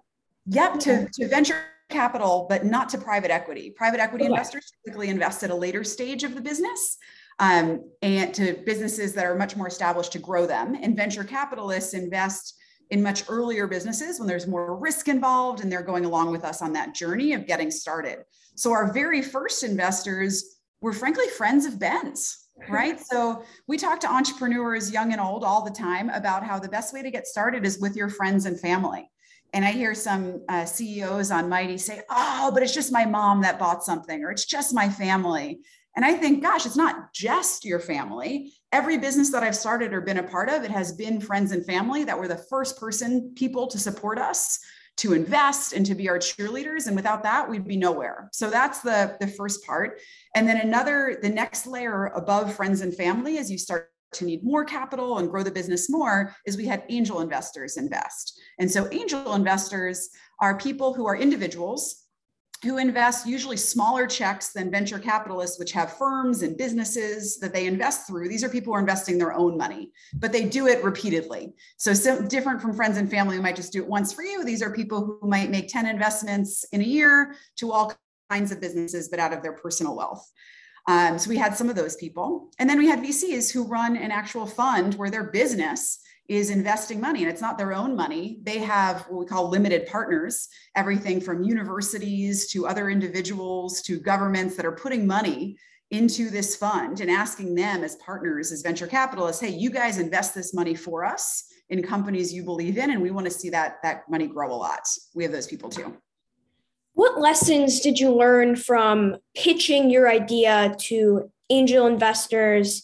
Yep, 0.48 0.80
to, 0.80 1.08
to 1.14 1.28
venture 1.28 1.64
capital, 1.90 2.46
but 2.50 2.66
not 2.66 2.90
to 2.90 2.98
private 2.98 3.32
equity. 3.32 3.72
Private 3.72 4.00
equity 4.00 4.26
okay. 4.26 4.34
investors 4.34 4.72
typically 4.86 5.10
invest 5.10 5.44
at 5.44 5.50
a 5.50 5.56
later 5.56 5.84
stage 5.84 6.24
of 6.24 6.36
the 6.36 6.42
business 6.42 6.98
um, 7.40 7.84
and 8.02 8.34
to 8.36 8.54
businesses 8.66 9.14
that 9.14 9.26
are 9.26 9.36
much 9.36 9.56
more 9.56 9.68
established 9.68 10.12
to 10.14 10.20
grow 10.20 10.46
them. 10.46 10.76
And 10.80 10.96
venture 10.96 11.24
capitalists 11.24 11.94
invest 11.94 12.56
in 12.92 13.04
much 13.04 13.24
earlier 13.30 13.68
businesses 13.68 14.20
when 14.20 14.28
there's 14.28 14.48
more 14.48 14.76
risk 14.76 15.08
involved 15.08 15.62
and 15.62 15.72
they're 15.72 15.84
going 15.84 16.06
along 16.06 16.32
with 16.32 16.44
us 16.44 16.62
on 16.62 16.74
that 16.74 16.96
journey 16.96 17.34
of 17.34 17.46
getting 17.46 17.72
started. 17.72 18.20
So 18.56 18.72
our 18.72 18.92
very 18.92 19.22
first 19.22 19.64
investors 19.64 20.60
were 20.82 20.94
frankly 20.94 21.28
friends 21.28 21.66
of 21.66 21.80
Ben's 21.80 22.48
right? 22.68 23.00
so 23.00 23.44
we 23.68 23.78
talk 23.78 24.00
to 24.02 24.12
entrepreneurs, 24.12 24.92
young 24.92 25.12
and 25.12 25.22
old, 25.22 25.44
all 25.44 25.64
the 25.64 25.72
time 25.72 26.10
about 26.10 26.44
how 26.44 26.60
the 26.60 26.70
best 26.70 26.94
way 26.94 27.02
to 27.02 27.12
get 27.12 27.28
started 27.28 27.66
is 27.66 27.80
with 27.80 27.96
your 27.96 28.10
friends 28.10 28.46
and 28.46 28.60
family. 28.60 29.10
And 29.54 29.66
I 29.66 29.72
hear 29.72 29.96
some 29.96 30.44
uh, 30.48 30.66
CEOs 30.66 31.32
on 31.32 31.50
Mighty 31.50 31.78
say, 31.78 32.02
oh, 32.10 32.52
but 32.54 32.62
it's 32.62 32.74
just 32.74 32.92
my 32.92 33.06
mom 33.06 33.42
that 33.42 33.58
bought 33.58 33.84
something, 33.84 34.24
or 34.24 34.32
it's 34.32 34.46
just 34.46 34.74
my 34.74 34.90
family. 34.90 35.60
And 35.96 36.06
I 36.06 36.14
think, 36.14 36.44
gosh, 36.44 36.66
it's 36.66 36.76
not 36.76 37.14
just 37.14 37.66
your 37.66 37.80
family. 37.80 38.54
Every 38.72 38.98
business 38.98 39.32
that 39.32 39.44
I've 39.44 39.56
started 39.56 39.92
or 39.92 40.02
been 40.02 40.20
a 40.20 40.24
part 40.24 40.50
of, 40.50 40.64
it 40.64 40.72
has 40.72 40.92
been 40.92 41.20
friends 41.20 41.52
and 41.52 41.66
family 41.66 42.04
that 42.04 42.18
were 42.18 42.28
the 42.28 42.38
first 42.38 42.80
person, 42.80 43.34
people 43.36 43.68
to 43.68 43.80
support 43.80 44.20
us 44.20 44.60
to 44.98 45.14
invest 45.14 45.74
and 45.74 45.86
to 45.86 45.96
be 45.96 46.10
our 46.10 46.20
cheerleaders. 46.20 46.88
And 46.88 46.96
without 46.96 47.24
that, 47.24 47.50
we'd 47.50 47.68
be 47.68 47.78
nowhere. 47.78 48.30
So 48.34 48.50
that's 48.50 48.82
the, 48.82 49.16
the 49.20 49.28
first 49.28 49.66
part. 49.66 50.00
And 50.36 50.48
then 50.48 50.58
another, 50.58 51.18
the 51.22 51.30
next 51.30 51.68
layer 51.68 52.08
above 52.08 52.54
friends 52.54 52.82
and 52.82 52.94
family, 52.94 53.38
as 53.38 53.50
you 53.50 53.58
start 53.58 53.92
to 54.14 54.26
need 54.26 54.44
more 54.44 54.66
capital 54.66 55.20
and 55.20 55.30
grow 55.30 55.44
the 55.44 55.52
business 55.52 55.90
more 55.90 56.36
is 56.46 56.58
we 56.58 56.66
had 56.66 56.84
angel 56.90 57.22
investors 57.22 57.78
invest. 57.78 58.40
And 58.60 58.70
so 58.70 58.88
angel 58.92 59.34
investors 59.36 60.10
are 60.42 60.58
people 60.58 60.94
who 60.94 61.06
are 61.08 61.16
individuals 61.16 62.08
who 62.64 62.78
invest 62.78 63.26
usually 63.26 63.56
smaller 63.56 64.06
checks 64.06 64.50
than 64.50 64.70
venture 64.70 65.00
capitalists, 65.00 65.58
which 65.58 65.72
have 65.72 65.98
firms 65.98 66.42
and 66.42 66.58
businesses 66.58 67.38
that 67.40 67.54
they 67.54 67.68
invest 67.68 68.06
through. 68.06 68.28
These 68.28 68.44
are 68.44 68.50
people 68.50 68.74
who 68.74 68.78
are 68.78 68.82
investing 68.82 69.18
their 69.18 69.34
own 69.34 69.58
money, 69.58 69.92
but 70.16 70.34
they 70.34 70.44
do 70.44 70.68
it 70.68 70.84
repeatedly. 70.84 71.54
So, 71.78 71.94
so 71.94 72.22
different 72.22 72.62
from 72.62 72.74
friends 72.74 72.98
and 72.98 73.10
family 73.10 73.38
who 73.38 73.42
might 73.42 73.56
just 73.56 73.72
do 73.72 73.82
it 73.82 73.88
once 73.88 74.12
for 74.12 74.24
you. 74.24 74.44
These 74.44 74.62
are 74.62 74.74
people 74.74 75.18
who 75.22 75.30
might 75.30 75.50
make 75.50 75.70
10 75.70 75.86
investments 75.86 76.66
in 76.74 76.82
a 76.82 76.86
year 76.86 77.36
to 77.58 77.72
all 77.72 77.94
kinds 78.30 78.52
of 78.52 78.60
businesses, 78.60 79.08
but 79.08 79.20
out 79.20 79.34
of 79.34 79.42
their 79.42 79.54
personal 79.54 79.96
wealth. 79.96 80.30
Um, 80.88 81.20
so 81.20 81.30
we 81.30 81.38
had 81.38 81.56
some 81.56 81.70
of 81.70 81.76
those 81.76 81.96
people. 81.96 82.50
And 82.60 82.70
then 82.70 82.78
we 82.78 82.88
had 82.88 83.00
VCs 83.00 83.52
who 83.52 83.64
run 83.64 83.96
an 83.96 84.12
actual 84.12 84.46
fund 84.46 84.96
where 84.96 85.10
their 85.10 85.26
business 85.26 86.00
is 86.30 86.52
investing 86.52 87.02
money 87.02 87.24
and 87.24 87.30
it's 87.30 87.42
not 87.42 87.58
their 87.58 87.74
own 87.74 87.96
money. 87.96 88.40
They 88.44 88.60
have 88.60 89.02
what 89.10 89.20
we 89.20 89.26
call 89.26 89.50
limited 89.50 89.88
partners, 89.88 90.48
everything 90.76 91.20
from 91.20 91.44
universities 91.44 92.48
to 92.52 92.68
other 92.68 92.90
individuals 92.90 93.82
to 93.82 94.00
governments 94.00 94.56
that 94.56 94.66
are 94.66 94.72
putting 94.72 95.08
money 95.08 95.58
into 95.90 96.30
this 96.30 96.56
fund 96.56 97.02
and 97.02 97.10
asking 97.10 97.56
them 97.56 97.84
as 97.84 97.96
partners, 97.96 98.52
as 98.52 98.62
venture 98.62 98.86
capitalists, 98.86 99.42
hey, 99.42 99.50
you 99.50 99.72
guys 99.72 99.98
invest 99.98 100.36
this 100.36 100.54
money 100.54 100.76
for 100.76 101.04
us 101.04 101.46
in 101.70 101.82
companies 101.82 102.32
you 102.32 102.44
believe 102.44 102.78
in, 102.78 102.92
and 102.92 103.02
we 103.02 103.10
want 103.10 103.26
to 103.26 103.32
see 103.32 103.50
that 103.50 103.78
that 103.82 104.08
money 104.08 104.28
grow 104.28 104.52
a 104.52 104.56
lot. 104.56 104.88
We 105.16 105.24
have 105.24 105.32
those 105.32 105.48
people 105.48 105.70
too. 105.70 105.98
What 106.94 107.20
lessons 107.20 107.80
did 107.80 108.00
you 108.00 108.14
learn 108.14 108.56
from 108.56 109.18
pitching 109.36 109.90
your 109.90 110.08
idea 110.08 110.76
to 110.78 111.32
angel 111.50 111.88
investors 111.88 112.84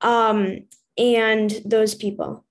um, 0.00 0.60
and 0.96 1.50
those 1.66 1.94
people? 1.94 2.45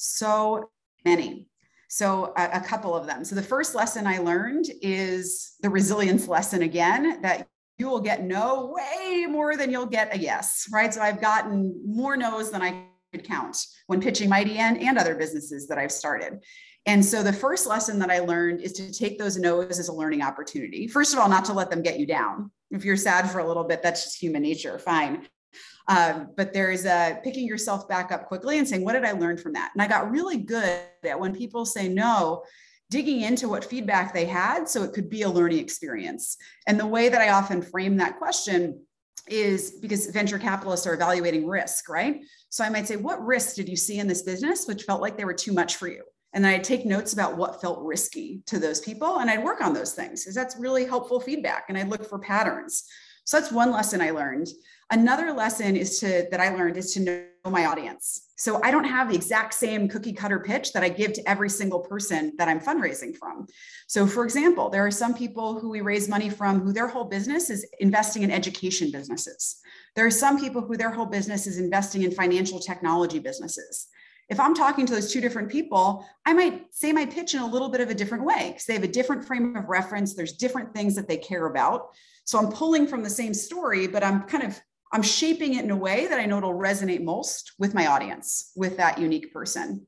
So 0.00 0.70
many. 1.04 1.46
So, 1.88 2.32
a, 2.36 2.50
a, 2.54 2.60
couple 2.60 2.94
of 2.94 3.06
them. 3.06 3.22
So, 3.22 3.34
the 3.34 3.42
first 3.42 3.74
lesson 3.74 4.06
I 4.06 4.18
learned 4.18 4.64
is 4.80 5.56
the 5.60 5.68
resilience 5.68 6.26
lesson 6.26 6.62
again 6.62 7.20
that 7.20 7.48
you 7.78 7.88
will 7.88 8.00
get 8.00 8.22
no 8.22 8.74
way 8.74 9.26
more 9.26 9.56
than 9.56 9.70
you'll 9.70 9.86
get 9.86 10.14
a 10.14 10.18
yes, 10.18 10.68
right? 10.72 10.94
So, 10.94 11.02
I've 11.02 11.20
gotten 11.20 11.82
more 11.84 12.16
no's 12.16 12.50
than 12.50 12.62
I 12.62 12.86
could 13.12 13.24
count 13.24 13.58
when 13.88 14.00
pitching 14.00 14.30
Mighty 14.30 14.56
and, 14.56 14.80
and 14.80 14.96
other 14.96 15.16
businesses 15.16 15.66
that 15.66 15.78
I've 15.78 15.92
started. 15.92 16.38
And 16.86 17.04
so, 17.04 17.22
the 17.22 17.32
first 17.32 17.66
lesson 17.66 17.98
that 17.98 18.10
I 18.10 18.20
learned 18.20 18.62
is 18.62 18.72
to 18.74 18.92
take 18.92 19.18
those 19.18 19.36
no's 19.36 19.78
as 19.78 19.88
a 19.88 19.92
learning 19.92 20.22
opportunity. 20.22 20.86
First 20.86 21.12
of 21.12 21.18
all, 21.18 21.28
not 21.28 21.44
to 21.46 21.52
let 21.52 21.70
them 21.70 21.82
get 21.82 21.98
you 21.98 22.06
down. 22.06 22.50
If 22.70 22.84
you're 22.84 22.96
sad 22.96 23.30
for 23.30 23.40
a 23.40 23.46
little 23.46 23.64
bit, 23.64 23.82
that's 23.82 24.04
just 24.04 24.22
human 24.22 24.42
nature, 24.42 24.78
fine. 24.78 25.26
Um, 25.88 26.28
but 26.36 26.52
there's 26.52 26.84
a 26.84 27.20
picking 27.24 27.46
yourself 27.46 27.88
back 27.88 28.12
up 28.12 28.26
quickly 28.26 28.58
and 28.58 28.68
saying, 28.68 28.84
what 28.84 28.92
did 28.92 29.04
I 29.04 29.12
learn 29.12 29.36
from 29.36 29.52
that? 29.54 29.70
And 29.74 29.82
I 29.82 29.88
got 29.88 30.10
really 30.10 30.38
good 30.38 30.80
at 31.04 31.18
when 31.18 31.34
people 31.34 31.64
say 31.64 31.88
no, 31.88 32.44
digging 32.90 33.22
into 33.22 33.48
what 33.48 33.64
feedback 33.64 34.12
they 34.12 34.24
had 34.24 34.68
so 34.68 34.82
it 34.82 34.92
could 34.92 35.08
be 35.08 35.22
a 35.22 35.28
learning 35.28 35.58
experience. 35.58 36.36
And 36.66 36.78
the 36.78 36.86
way 36.86 37.08
that 37.08 37.20
I 37.20 37.30
often 37.30 37.62
frame 37.62 37.96
that 37.96 38.18
question 38.18 38.84
is 39.28 39.72
because 39.80 40.06
venture 40.06 40.38
capitalists 40.38 40.86
are 40.86 40.94
evaluating 40.94 41.46
risk, 41.46 41.88
right? 41.88 42.20
So 42.48 42.64
I 42.64 42.68
might 42.68 42.88
say, 42.88 42.96
what 42.96 43.24
risks 43.24 43.54
did 43.54 43.68
you 43.68 43.76
see 43.76 43.98
in 43.98 44.08
this 44.08 44.22
business 44.22 44.66
which 44.66 44.82
felt 44.82 45.00
like 45.00 45.16
they 45.16 45.24
were 45.24 45.34
too 45.34 45.52
much 45.52 45.76
for 45.76 45.88
you? 45.88 46.02
And 46.32 46.44
then 46.44 46.52
I'd 46.52 46.64
take 46.64 46.86
notes 46.86 47.12
about 47.12 47.36
what 47.36 47.60
felt 47.60 47.82
risky 47.82 48.42
to 48.46 48.58
those 48.58 48.80
people 48.80 49.18
and 49.18 49.30
I'd 49.30 49.44
work 49.44 49.60
on 49.60 49.74
those 49.74 49.94
things 49.94 50.24
because 50.24 50.34
that's 50.34 50.56
really 50.56 50.84
helpful 50.84 51.20
feedback. 51.20 51.66
And 51.68 51.78
I'd 51.78 51.88
look 51.88 52.08
for 52.08 52.18
patterns. 52.18 52.84
So 53.24 53.38
that's 53.38 53.52
one 53.52 53.70
lesson 53.70 54.00
I 54.00 54.10
learned. 54.10 54.48
Another 54.92 55.32
lesson 55.32 55.76
is 55.76 56.00
to 56.00 56.26
that 56.30 56.40
I 56.40 56.54
learned 56.54 56.76
is 56.76 56.92
to 56.94 57.00
know 57.00 57.24
my 57.48 57.66
audience. 57.66 58.26
So 58.36 58.60
I 58.62 58.70
don't 58.70 58.84
have 58.84 59.08
the 59.08 59.14
exact 59.14 59.54
same 59.54 59.88
cookie 59.88 60.12
cutter 60.12 60.40
pitch 60.40 60.72
that 60.72 60.82
I 60.82 60.88
give 60.88 61.12
to 61.12 61.28
every 61.28 61.48
single 61.48 61.80
person 61.80 62.32
that 62.38 62.48
I'm 62.48 62.58
fundraising 62.58 63.16
from. 63.16 63.46
So 63.86 64.06
for 64.06 64.24
example, 64.24 64.68
there 64.68 64.84
are 64.84 64.90
some 64.90 65.14
people 65.14 65.60
who 65.60 65.70
we 65.70 65.80
raise 65.80 66.08
money 66.08 66.28
from 66.28 66.60
who 66.60 66.72
their 66.72 66.88
whole 66.88 67.04
business 67.04 67.50
is 67.50 67.66
investing 67.78 68.22
in 68.22 68.30
education 68.30 68.90
businesses. 68.90 69.60
There 69.94 70.06
are 70.06 70.10
some 70.10 70.40
people 70.40 70.60
who 70.60 70.76
their 70.76 70.90
whole 70.90 71.06
business 71.06 71.46
is 71.46 71.58
investing 71.58 72.02
in 72.02 72.10
financial 72.10 72.58
technology 72.58 73.20
businesses. 73.20 73.86
If 74.28 74.40
I'm 74.40 74.54
talking 74.54 74.86
to 74.86 74.94
those 74.94 75.12
two 75.12 75.20
different 75.20 75.50
people, 75.50 76.06
I 76.24 76.32
might 76.32 76.72
say 76.72 76.92
my 76.92 77.06
pitch 77.06 77.34
in 77.34 77.42
a 77.42 77.46
little 77.46 77.68
bit 77.68 77.80
of 77.80 77.90
a 77.90 77.94
different 77.94 78.24
way 78.24 78.50
because 78.50 78.64
they 78.64 78.74
have 78.74 78.84
a 78.84 78.88
different 78.88 79.24
frame 79.24 79.56
of 79.56 79.68
reference. 79.68 80.14
There's 80.14 80.32
different 80.32 80.72
things 80.72 80.94
that 80.96 81.08
they 81.08 81.16
care 81.16 81.46
about. 81.46 81.90
So 82.24 82.38
I'm 82.38 82.52
pulling 82.52 82.86
from 82.86 83.02
the 83.02 83.10
same 83.10 83.34
story, 83.34 83.86
but 83.86 84.04
I'm 84.04 84.22
kind 84.22 84.44
of 84.44 84.60
I'm 84.92 85.02
shaping 85.02 85.54
it 85.54 85.64
in 85.64 85.70
a 85.70 85.76
way 85.76 86.06
that 86.08 86.18
I 86.18 86.26
know 86.26 86.38
it'll 86.38 86.54
resonate 86.54 87.02
most 87.02 87.52
with 87.58 87.74
my 87.74 87.86
audience, 87.86 88.52
with 88.56 88.76
that 88.78 88.98
unique 88.98 89.32
person. 89.32 89.86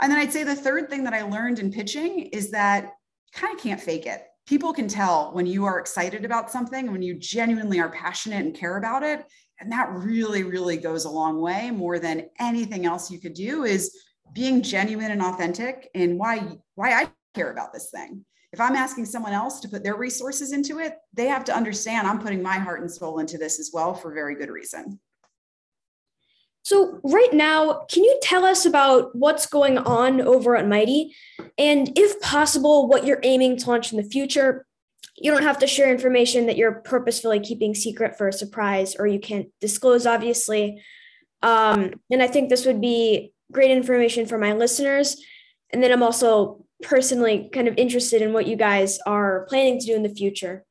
And 0.00 0.10
then 0.10 0.18
I'd 0.18 0.32
say 0.32 0.44
the 0.44 0.54
third 0.54 0.88
thing 0.88 1.04
that 1.04 1.14
I 1.14 1.22
learned 1.22 1.58
in 1.58 1.70
pitching 1.70 2.20
is 2.32 2.50
that 2.50 2.94
kind 3.32 3.54
of 3.54 3.62
can't 3.62 3.80
fake 3.80 4.06
it. 4.06 4.24
People 4.46 4.72
can 4.72 4.88
tell 4.88 5.32
when 5.32 5.46
you 5.46 5.66
are 5.66 5.78
excited 5.78 6.24
about 6.24 6.50
something, 6.50 6.90
when 6.90 7.02
you 7.02 7.14
genuinely 7.14 7.78
are 7.78 7.90
passionate 7.90 8.44
and 8.44 8.54
care 8.54 8.78
about 8.78 9.02
it. 9.02 9.24
And 9.60 9.70
that 9.70 9.90
really, 9.90 10.42
really 10.42 10.78
goes 10.78 11.04
a 11.04 11.10
long 11.10 11.40
way 11.40 11.70
more 11.70 11.98
than 11.98 12.28
anything 12.40 12.86
else 12.86 13.10
you 13.10 13.20
could 13.20 13.34
do 13.34 13.64
is 13.64 13.94
being 14.32 14.62
genuine 14.62 15.10
and 15.10 15.22
authentic 15.22 15.88
in 15.94 16.16
why 16.16 16.56
why 16.74 16.92
I 16.92 17.10
care 17.34 17.52
about 17.52 17.72
this 17.72 17.90
thing 17.90 18.24
if 18.52 18.60
I'm 18.60 18.74
asking 18.74 19.06
someone 19.06 19.32
else 19.32 19.60
to 19.60 19.68
put 19.68 19.84
their 19.84 19.96
resources 19.96 20.52
into 20.52 20.78
it, 20.78 20.94
they 21.14 21.26
have 21.26 21.44
to 21.44 21.56
understand 21.56 22.06
I'm 22.06 22.18
putting 22.18 22.42
my 22.42 22.58
heart 22.58 22.80
and 22.80 22.90
soul 22.90 23.18
into 23.20 23.38
this 23.38 23.60
as 23.60 23.70
well 23.72 23.94
for 23.94 24.12
very 24.12 24.34
good 24.34 24.50
reason. 24.50 24.98
So, 26.62 27.00
right 27.02 27.32
now, 27.32 27.84
can 27.90 28.04
you 28.04 28.18
tell 28.22 28.44
us 28.44 28.66
about 28.66 29.14
what's 29.16 29.46
going 29.46 29.78
on 29.78 30.20
over 30.20 30.56
at 30.56 30.68
Mighty? 30.68 31.14
And 31.56 31.90
if 31.96 32.20
possible, 32.20 32.86
what 32.86 33.06
you're 33.06 33.20
aiming 33.22 33.56
to 33.58 33.70
launch 33.70 33.92
in 33.92 33.96
the 33.96 34.08
future? 34.08 34.66
You 35.16 35.30
don't 35.30 35.42
have 35.42 35.58
to 35.60 35.66
share 35.66 35.90
information 35.90 36.46
that 36.46 36.56
you're 36.56 36.80
purposefully 36.80 37.40
keeping 37.40 37.74
secret 37.74 38.18
for 38.18 38.28
a 38.28 38.32
surprise 38.32 38.94
or 38.94 39.06
you 39.06 39.20
can't 39.20 39.48
disclose, 39.60 40.06
obviously. 40.06 40.82
Um, 41.42 41.94
and 42.10 42.22
I 42.22 42.26
think 42.26 42.50
this 42.50 42.66
would 42.66 42.80
be 42.80 43.32
great 43.50 43.70
information 43.70 44.26
for 44.26 44.38
my 44.38 44.52
listeners. 44.52 45.16
And 45.70 45.82
then 45.82 45.92
I'm 45.92 46.02
also 46.02 46.64
personally 46.82 47.50
kind 47.52 47.68
of 47.68 47.74
interested 47.76 48.22
in 48.22 48.32
what 48.32 48.46
you 48.46 48.56
guys 48.56 48.98
are 49.06 49.46
planning 49.48 49.78
to 49.80 49.86
do 49.86 49.94
in 49.94 50.02
the 50.02 50.08
future. 50.08 50.64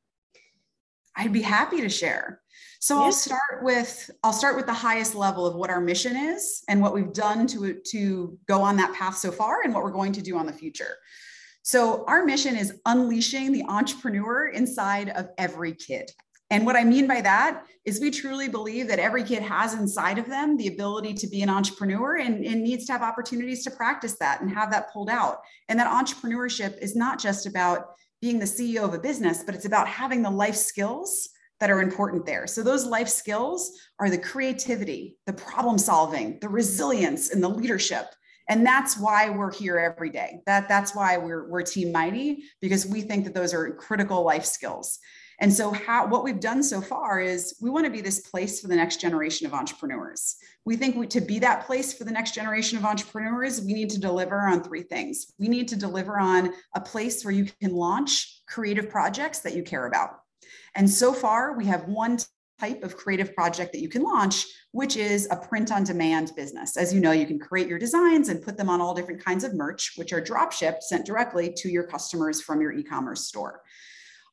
I'd 1.16 1.32
be 1.32 1.42
happy 1.42 1.80
to 1.80 1.88
share. 1.88 2.40
So 2.80 2.98
yeah. 2.98 3.04
I'll 3.04 3.12
start 3.12 3.62
with 3.62 4.10
I'll 4.24 4.32
start 4.32 4.56
with 4.56 4.66
the 4.66 4.72
highest 4.72 5.14
level 5.14 5.46
of 5.46 5.54
what 5.54 5.68
our 5.68 5.80
mission 5.80 6.16
is 6.16 6.62
and 6.68 6.80
what 6.80 6.94
we've 6.94 7.12
done 7.12 7.46
to 7.48 7.74
to 7.74 8.38
go 8.48 8.62
on 8.62 8.76
that 8.76 8.94
path 8.94 9.18
so 9.18 9.30
far 9.30 9.62
and 9.62 9.74
what 9.74 9.84
we're 9.84 9.90
going 9.90 10.12
to 10.12 10.22
do 10.22 10.38
on 10.38 10.46
the 10.46 10.52
future. 10.52 10.96
So 11.62 12.04
our 12.06 12.24
mission 12.24 12.56
is 12.56 12.80
unleashing 12.86 13.52
the 13.52 13.64
entrepreneur 13.64 14.48
inside 14.48 15.10
of 15.10 15.28
every 15.36 15.74
kid. 15.74 16.10
And 16.50 16.66
what 16.66 16.76
I 16.76 16.84
mean 16.84 17.06
by 17.06 17.20
that 17.20 17.64
is 17.84 18.00
we 18.00 18.10
truly 18.10 18.48
believe 18.48 18.88
that 18.88 18.98
every 18.98 19.22
kid 19.22 19.42
has 19.42 19.74
inside 19.74 20.18
of 20.18 20.28
them 20.28 20.56
the 20.56 20.68
ability 20.68 21.14
to 21.14 21.26
be 21.26 21.42
an 21.42 21.48
entrepreneur 21.48 22.16
and, 22.18 22.44
and, 22.44 22.62
needs 22.62 22.84
to 22.86 22.92
have 22.92 23.02
opportunities 23.02 23.64
to 23.64 23.70
practice 23.70 24.16
that 24.18 24.40
and 24.40 24.50
have 24.50 24.70
that 24.70 24.92
pulled 24.92 25.08
out. 25.08 25.38
And 25.68 25.78
that 25.78 25.86
entrepreneurship 25.86 26.76
is 26.82 26.94
not 26.94 27.18
just 27.18 27.46
about 27.46 27.94
being 28.20 28.38
the 28.38 28.44
CEO 28.44 28.84
of 28.84 28.92
a 28.92 28.98
business, 28.98 29.42
but 29.44 29.54
it's 29.54 29.64
about 29.64 29.88
having 29.88 30.22
the 30.22 30.30
life 30.30 30.56
skills 30.56 31.30
that 31.58 31.70
are 31.70 31.80
important 31.80 32.26
there. 32.26 32.46
So 32.46 32.62
those 32.62 32.84
life 32.84 33.08
skills 33.08 33.72
are 33.98 34.10
the 34.10 34.18
creativity, 34.18 35.16
the 35.26 35.32
problem 35.32 35.78
solving, 35.78 36.38
the 36.40 36.48
resilience, 36.48 37.30
and 37.30 37.42
the 37.42 37.48
leadership. 37.48 38.06
And 38.48 38.66
that's 38.66 38.98
why 38.98 39.30
we're 39.30 39.52
here 39.52 39.78
every 39.78 40.10
day. 40.10 40.40
That, 40.46 40.68
that's 40.68 40.94
why 40.94 41.16
we're, 41.18 41.48
we're 41.48 41.62
Team 41.62 41.92
Mighty, 41.92 42.42
because 42.60 42.86
we 42.86 43.02
think 43.02 43.24
that 43.24 43.34
those 43.34 43.54
are 43.54 43.70
critical 43.74 44.24
life 44.24 44.44
skills. 44.44 44.98
And 45.40 45.52
so, 45.52 45.72
how, 45.72 46.06
what 46.06 46.22
we've 46.22 46.38
done 46.38 46.62
so 46.62 46.82
far 46.82 47.18
is 47.18 47.56
we 47.62 47.70
want 47.70 47.86
to 47.86 47.90
be 47.90 48.02
this 48.02 48.20
place 48.20 48.60
for 48.60 48.68
the 48.68 48.76
next 48.76 49.00
generation 49.00 49.46
of 49.46 49.54
entrepreneurs. 49.54 50.36
We 50.66 50.76
think 50.76 50.96
we, 50.96 51.06
to 51.08 51.20
be 51.22 51.38
that 51.38 51.66
place 51.66 51.94
for 51.94 52.04
the 52.04 52.10
next 52.10 52.34
generation 52.34 52.76
of 52.76 52.84
entrepreneurs, 52.84 53.62
we 53.62 53.72
need 53.72 53.88
to 53.90 54.00
deliver 54.00 54.38
on 54.40 54.62
three 54.62 54.82
things. 54.82 55.32
We 55.38 55.48
need 55.48 55.68
to 55.68 55.76
deliver 55.76 56.18
on 56.18 56.52
a 56.76 56.80
place 56.80 57.24
where 57.24 57.32
you 57.32 57.46
can 57.60 57.74
launch 57.74 58.42
creative 58.46 58.90
projects 58.90 59.38
that 59.40 59.54
you 59.54 59.62
care 59.62 59.86
about. 59.86 60.20
And 60.74 60.88
so 60.88 61.12
far, 61.12 61.56
we 61.56 61.64
have 61.66 61.88
one 61.88 62.18
type 62.60 62.82
of 62.82 62.96
creative 62.96 63.34
project 63.34 63.72
that 63.72 63.80
you 63.80 63.88
can 63.88 64.02
launch, 64.02 64.44
which 64.72 64.96
is 64.96 65.26
a 65.30 65.36
print 65.36 65.72
on 65.72 65.82
demand 65.82 66.32
business. 66.36 66.76
As 66.76 66.92
you 66.92 67.00
know, 67.00 67.12
you 67.12 67.26
can 67.26 67.38
create 67.38 67.66
your 67.66 67.78
designs 67.78 68.28
and 68.28 68.42
put 68.42 68.58
them 68.58 68.68
on 68.68 68.82
all 68.82 68.94
different 68.94 69.24
kinds 69.24 69.44
of 69.44 69.54
merch, 69.54 69.92
which 69.96 70.12
are 70.12 70.20
drop 70.20 70.52
shipped, 70.52 70.82
sent 70.82 71.06
directly 71.06 71.50
to 71.56 71.70
your 71.70 71.84
customers 71.84 72.42
from 72.42 72.60
your 72.60 72.72
e 72.72 72.82
commerce 72.82 73.26
store. 73.26 73.62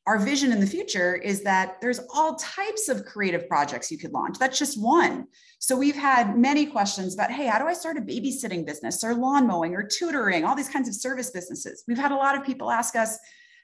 Our 0.08 0.18
vision 0.18 0.52
in 0.52 0.58
the 0.58 0.66
future 0.66 1.16
is 1.16 1.42
that 1.42 1.78
there's 1.82 2.00
all 2.14 2.34
types 2.36 2.88
of 2.88 3.04
creative 3.04 3.46
projects 3.46 3.90
you 3.90 3.98
could 3.98 4.10
launch. 4.14 4.38
That's 4.38 4.58
just 4.58 4.80
one. 4.80 5.26
So 5.58 5.76
we've 5.76 5.94
had 5.94 6.38
many 6.38 6.64
questions 6.64 7.12
about, 7.12 7.30
hey, 7.30 7.46
how 7.46 7.58
do 7.58 7.66
I 7.66 7.74
start 7.74 7.98
a 7.98 8.00
babysitting 8.00 8.64
business 8.64 9.04
or 9.04 9.14
lawn 9.14 9.46
mowing 9.46 9.74
or 9.74 9.82
tutoring, 9.86 10.44
all 10.44 10.56
these 10.56 10.70
kinds 10.70 10.88
of 10.88 10.94
service 10.94 11.30
businesses. 11.30 11.84
We've 11.86 11.98
had 11.98 12.10
a 12.10 12.16
lot 12.16 12.38
of 12.38 12.42
people 12.42 12.70
ask 12.70 12.96
us, 12.96 13.18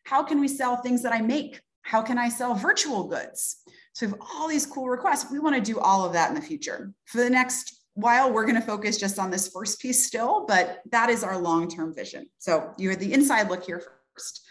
how 0.05 0.23
can 0.23 0.39
we 0.39 0.47
sell 0.47 0.77
things 0.77 1.03
that 1.05 1.15
I 1.15 1.23
make? 1.23 1.63
How 1.81 2.03
can 2.03 2.19
I 2.19 2.29
sell 2.29 2.55
virtual 2.55 3.05
goods? 3.05 3.57
So 3.95 4.05
we 4.05 4.11
have 4.11 4.21
all 4.21 4.47
these 4.47 4.67
cool 4.67 4.91
requests. 4.91 5.33
We 5.33 5.39
want 5.39 5.57
to 5.57 5.63
do 5.63 5.81
all 5.81 6.05
of 6.05 6.13
that 6.13 6.29
in 6.29 6.35
the 6.35 6.43
future. 6.43 6.93
For 7.07 7.23
the 7.23 7.31
next 7.31 7.87
while, 7.95 8.31
we're 8.31 8.45
going 8.45 8.61
to 8.61 8.61
focus 8.61 8.99
just 8.99 9.19
on 9.19 9.31
this 9.31 9.49
first 9.49 9.81
piece 9.81 10.07
still, 10.07 10.45
but 10.47 10.83
that 10.91 11.09
is 11.09 11.25
our 11.25 11.39
long-term 11.39 11.95
vision. 11.95 12.29
So 12.37 12.75
you're 12.77 12.97
the 12.97 13.15
inside 13.15 13.49
look 13.49 13.65
here 13.65 13.83
first. 14.15 14.44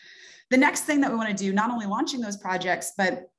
The 0.52 0.58
next 0.58 0.82
thing 0.82 1.02
that 1.02 1.12
we 1.12 1.18
want 1.18 1.30
to 1.30 1.36
do, 1.36 1.54
not 1.54 1.72
only 1.72 1.86
launching 1.86 2.22
those 2.22 2.38
projects, 2.38 2.94
but 2.98 3.30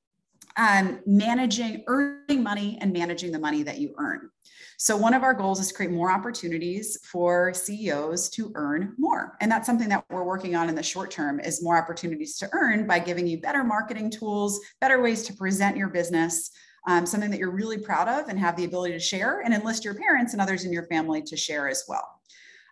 um, 0.56 1.00
managing, 1.06 1.84
earning 1.86 2.42
money 2.42 2.78
and 2.80 2.92
managing 2.92 3.32
the 3.32 3.38
money 3.38 3.62
that 3.62 3.78
you 3.78 3.94
earn. 3.98 4.30
So 4.76 4.96
one 4.96 5.14
of 5.14 5.22
our 5.22 5.34
goals 5.34 5.60
is 5.60 5.68
to 5.68 5.74
create 5.74 5.92
more 5.92 6.10
opportunities 6.10 6.98
for 7.10 7.54
CEOs 7.54 8.28
to 8.30 8.52
earn 8.54 8.94
more. 8.98 9.36
And 9.40 9.50
that's 9.50 9.66
something 9.66 9.88
that 9.88 10.04
we're 10.10 10.24
working 10.24 10.56
on 10.56 10.68
in 10.68 10.74
the 10.74 10.82
short 10.82 11.10
term 11.10 11.40
is 11.40 11.62
more 11.62 11.76
opportunities 11.76 12.36
to 12.38 12.48
earn 12.52 12.86
by 12.86 12.98
giving 12.98 13.26
you 13.26 13.40
better 13.40 13.64
marketing 13.64 14.10
tools, 14.10 14.60
better 14.80 15.00
ways 15.00 15.22
to 15.24 15.32
present 15.32 15.76
your 15.76 15.88
business, 15.88 16.50
um, 16.86 17.06
something 17.06 17.30
that 17.30 17.38
you're 17.38 17.50
really 17.50 17.78
proud 17.78 18.08
of 18.08 18.28
and 18.28 18.38
have 18.38 18.56
the 18.56 18.64
ability 18.64 18.92
to 18.94 19.00
share 19.00 19.40
and 19.40 19.54
enlist 19.54 19.84
your 19.84 19.94
parents 19.94 20.32
and 20.32 20.42
others 20.42 20.64
in 20.64 20.72
your 20.72 20.86
family 20.86 21.22
to 21.22 21.36
share 21.36 21.68
as 21.68 21.84
well. 21.88 22.13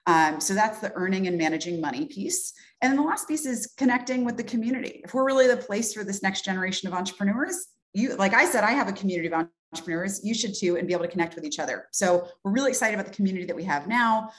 Um, 0.06 0.40
so 0.40 0.54
that's 0.54 0.80
the 0.80 0.92
earning 0.94 1.26
and 1.26 1.38
managing 1.38 1.80
money 1.80 2.06
piece. 2.06 2.52
And 2.80 2.90
then 2.90 2.96
the 2.96 3.08
last 3.08 3.28
piece 3.28 3.46
is 3.46 3.72
connecting 3.76 4.24
with 4.24 4.36
the 4.36 4.44
community. 4.44 5.00
If 5.04 5.14
we're 5.14 5.24
really 5.24 5.46
the 5.46 5.56
place 5.56 5.94
for 5.94 6.02
this 6.02 6.22
next 6.22 6.44
generation 6.44 6.88
of 6.88 6.94
entrepreneurs, 6.94 7.68
you, 7.94 8.16
like 8.16 8.34
I 8.34 8.44
said, 8.44 8.64
I 8.64 8.72
have 8.72 8.88
a 8.88 8.92
community 8.92 9.28
of 9.28 9.46
entrepreneurs. 9.72 10.20
You 10.24 10.34
should 10.34 10.54
too, 10.54 10.76
and 10.76 10.88
be 10.88 10.92
able 10.92 11.04
to 11.04 11.10
connect 11.10 11.36
with 11.36 11.44
each 11.44 11.58
other. 11.58 11.86
So 11.92 12.26
we're 12.42 12.52
really 12.52 12.70
excited 12.70 12.94
about 12.94 13.06
the 13.06 13.14
community 13.14 13.46
that 13.46 13.54
we 13.54 13.64
have 13.64 13.86
now. 13.86 14.30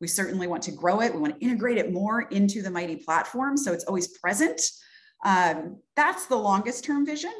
We 0.00 0.08
certainly 0.08 0.46
want 0.46 0.62
to 0.64 0.72
grow 0.72 1.00
it. 1.00 1.14
We 1.14 1.20
want 1.20 1.38
to 1.38 1.44
integrate 1.44 1.78
it 1.78 1.92
more 1.92 2.22
into 2.22 2.62
the 2.62 2.70
Mighty 2.70 2.96
platform 2.96 3.56
so 3.56 3.72
it's 3.72 3.84
always 3.84 4.08
present. 4.18 4.60
Um, 5.24 5.78
that's 5.94 6.26
the 6.26 6.36
longest 6.36 6.84
term 6.84 7.06
vision. 7.06 7.32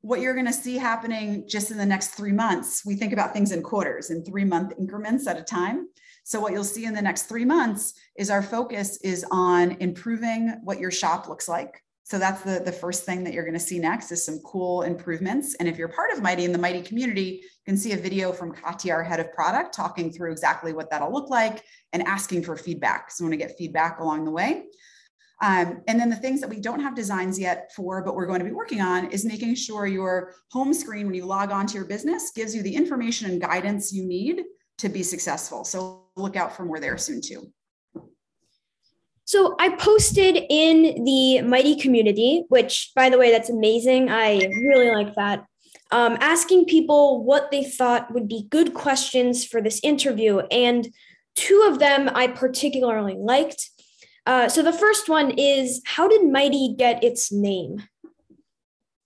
What 0.00 0.20
you're 0.20 0.34
going 0.34 0.46
to 0.46 0.52
see 0.52 0.76
happening 0.76 1.44
just 1.48 1.70
in 1.70 1.76
the 1.76 1.86
next 1.86 2.08
three 2.08 2.32
months, 2.32 2.84
we 2.84 2.94
think 2.94 3.12
about 3.12 3.32
things 3.32 3.52
in 3.52 3.62
quarters, 3.62 4.10
in 4.10 4.24
three 4.24 4.44
month 4.44 4.72
increments 4.78 5.26
at 5.26 5.38
a 5.38 5.42
time. 5.42 5.88
So 6.28 6.40
what 6.40 6.52
you'll 6.52 6.62
see 6.62 6.84
in 6.84 6.92
the 6.92 7.00
next 7.00 7.22
three 7.22 7.46
months 7.46 7.94
is 8.18 8.28
our 8.28 8.42
focus 8.42 8.98
is 8.98 9.24
on 9.30 9.78
improving 9.80 10.60
what 10.62 10.78
your 10.78 10.90
shop 10.90 11.26
looks 11.26 11.48
like. 11.48 11.82
So 12.04 12.18
that's 12.18 12.42
the, 12.42 12.60
the 12.62 12.70
first 12.70 13.06
thing 13.06 13.24
that 13.24 13.32
you're 13.32 13.46
going 13.46 13.54
to 13.54 13.58
see 13.58 13.78
next 13.78 14.12
is 14.12 14.26
some 14.26 14.40
cool 14.40 14.82
improvements. 14.82 15.54
And 15.54 15.66
if 15.66 15.78
you're 15.78 15.88
part 15.88 16.12
of 16.12 16.20
Mighty 16.20 16.44
in 16.44 16.52
the 16.52 16.58
Mighty 16.58 16.82
community, 16.82 17.40
you 17.42 17.48
can 17.64 17.78
see 17.78 17.92
a 17.92 17.96
video 17.96 18.30
from 18.30 18.52
Katya, 18.52 18.92
our 18.92 19.02
head 19.02 19.20
of 19.20 19.32
product, 19.32 19.72
talking 19.72 20.12
through 20.12 20.32
exactly 20.32 20.74
what 20.74 20.90
that'll 20.90 21.10
look 21.10 21.30
like 21.30 21.64
and 21.94 22.02
asking 22.02 22.42
for 22.42 22.58
feedback. 22.58 23.10
So 23.10 23.24
we 23.24 23.30
want 23.30 23.40
to 23.40 23.46
get 23.46 23.56
feedback 23.56 24.00
along 24.00 24.26
the 24.26 24.30
way. 24.30 24.64
Um, 25.40 25.80
and 25.88 25.98
then 25.98 26.10
the 26.10 26.16
things 26.16 26.42
that 26.42 26.50
we 26.50 26.60
don't 26.60 26.80
have 26.80 26.94
designs 26.94 27.38
yet 27.38 27.72
for, 27.74 28.04
but 28.04 28.14
we're 28.14 28.26
going 28.26 28.40
to 28.40 28.44
be 28.44 28.52
working 28.52 28.82
on 28.82 29.10
is 29.12 29.24
making 29.24 29.54
sure 29.54 29.86
your 29.86 30.34
home 30.52 30.74
screen 30.74 31.06
when 31.06 31.14
you 31.14 31.24
log 31.24 31.52
on 31.52 31.66
to 31.68 31.74
your 31.74 31.86
business 31.86 32.32
gives 32.36 32.54
you 32.54 32.62
the 32.62 32.76
information 32.76 33.30
and 33.30 33.40
guidance 33.40 33.94
you 33.94 34.06
need 34.06 34.44
to 34.78 34.88
be 34.88 35.02
successful. 35.02 35.64
So 35.64 36.04
look 36.16 36.36
out 36.36 36.56
for 36.56 36.64
more 36.64 36.80
there 36.80 36.98
soon 36.98 37.20
too. 37.20 37.52
So 39.24 39.56
I 39.58 39.76
posted 39.76 40.38
in 40.48 41.04
the 41.04 41.42
Mighty 41.42 41.76
community, 41.76 42.44
which 42.48 42.92
by 42.96 43.10
the 43.10 43.18
way, 43.18 43.30
that's 43.30 43.50
amazing. 43.50 44.08
I 44.08 44.46
really 44.46 44.90
like 44.90 45.14
that. 45.16 45.44
Um, 45.90 46.16
asking 46.20 46.64
people 46.64 47.24
what 47.24 47.50
they 47.50 47.62
thought 47.62 48.12
would 48.14 48.26
be 48.26 48.46
good 48.50 48.72
questions 48.72 49.44
for 49.44 49.60
this 49.60 49.80
interview. 49.82 50.38
And 50.50 50.88
two 51.34 51.68
of 51.70 51.78
them 51.78 52.10
I 52.14 52.28
particularly 52.28 53.16
liked. 53.18 53.68
Uh, 54.24 54.48
so 54.48 54.62
the 54.62 54.72
first 54.72 55.08
one 55.08 55.32
is 55.36 55.82
How 55.84 56.08
did 56.08 56.30
Mighty 56.30 56.74
get 56.78 57.04
its 57.04 57.30
name? 57.30 57.82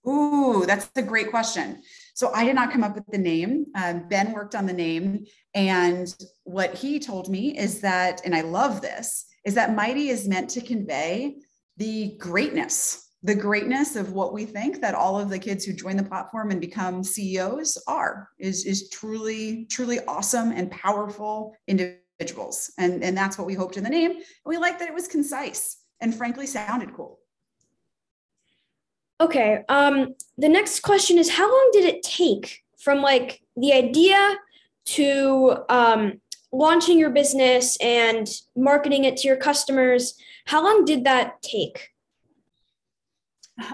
Ooh, 0.07 0.65
that's 0.65 0.89
a 0.95 1.01
great 1.01 1.31
question. 1.31 1.81
So 2.13 2.31
I 2.33 2.45
did 2.45 2.55
not 2.55 2.71
come 2.71 2.83
up 2.83 2.95
with 2.95 3.07
the 3.07 3.17
name. 3.17 3.67
Um, 3.75 4.07
ben 4.07 4.33
worked 4.33 4.55
on 4.55 4.65
the 4.65 4.73
name. 4.73 5.25
And 5.55 6.13
what 6.43 6.73
he 6.73 6.99
told 6.99 7.29
me 7.29 7.57
is 7.57 7.81
that, 7.81 8.21
and 8.25 8.35
I 8.35 8.41
love 8.41 8.81
this, 8.81 9.25
is 9.45 9.53
that 9.55 9.75
mighty 9.75 10.09
is 10.09 10.27
meant 10.27 10.49
to 10.51 10.61
convey 10.61 11.37
the 11.77 12.15
greatness, 12.17 13.09
the 13.21 13.35
greatness 13.35 13.95
of 13.95 14.13
what 14.13 14.33
we 14.33 14.45
think 14.45 14.81
that 14.81 14.95
all 14.95 15.19
of 15.19 15.29
the 15.29 15.39
kids 15.39 15.63
who 15.63 15.73
join 15.73 15.95
the 15.95 16.03
platform 16.03 16.51
and 16.51 16.59
become 16.59 17.03
CEOs 17.03 17.81
are, 17.87 18.29
is, 18.39 18.65
is 18.65 18.89
truly, 18.89 19.65
truly 19.69 19.99
awesome 20.07 20.51
and 20.51 20.71
powerful 20.71 21.55
individuals. 21.67 22.71
And, 22.77 23.03
and 23.03 23.15
that's 23.15 23.37
what 23.37 23.47
we 23.47 23.53
hoped 23.53 23.77
in 23.77 23.83
the 23.83 23.89
name. 23.89 24.19
we 24.45 24.57
liked 24.57 24.79
that 24.79 24.89
it 24.89 24.93
was 24.93 25.07
concise 25.07 25.77
and 26.01 26.13
frankly 26.13 26.47
sounded 26.47 26.93
cool. 26.93 27.19
Okay. 29.21 29.63
Um, 29.69 30.15
the 30.37 30.49
next 30.49 30.81
question 30.81 31.17
is 31.17 31.29
how 31.29 31.49
long 31.49 31.69
did 31.71 31.85
it 31.85 32.03
take 32.03 32.61
from 32.79 33.01
like 33.01 33.41
the 33.55 33.71
idea 33.71 34.35
to 34.85 35.57
um, 35.69 36.21
launching 36.51 36.99
your 36.99 37.09
business 37.09 37.77
and 37.81 38.27
marketing 38.55 39.05
it 39.05 39.17
to 39.17 39.27
your 39.27 39.37
customers? 39.37 40.15
How 40.45 40.63
long 40.63 40.85
did 40.85 41.03
that 41.05 41.41
take? 41.41 41.89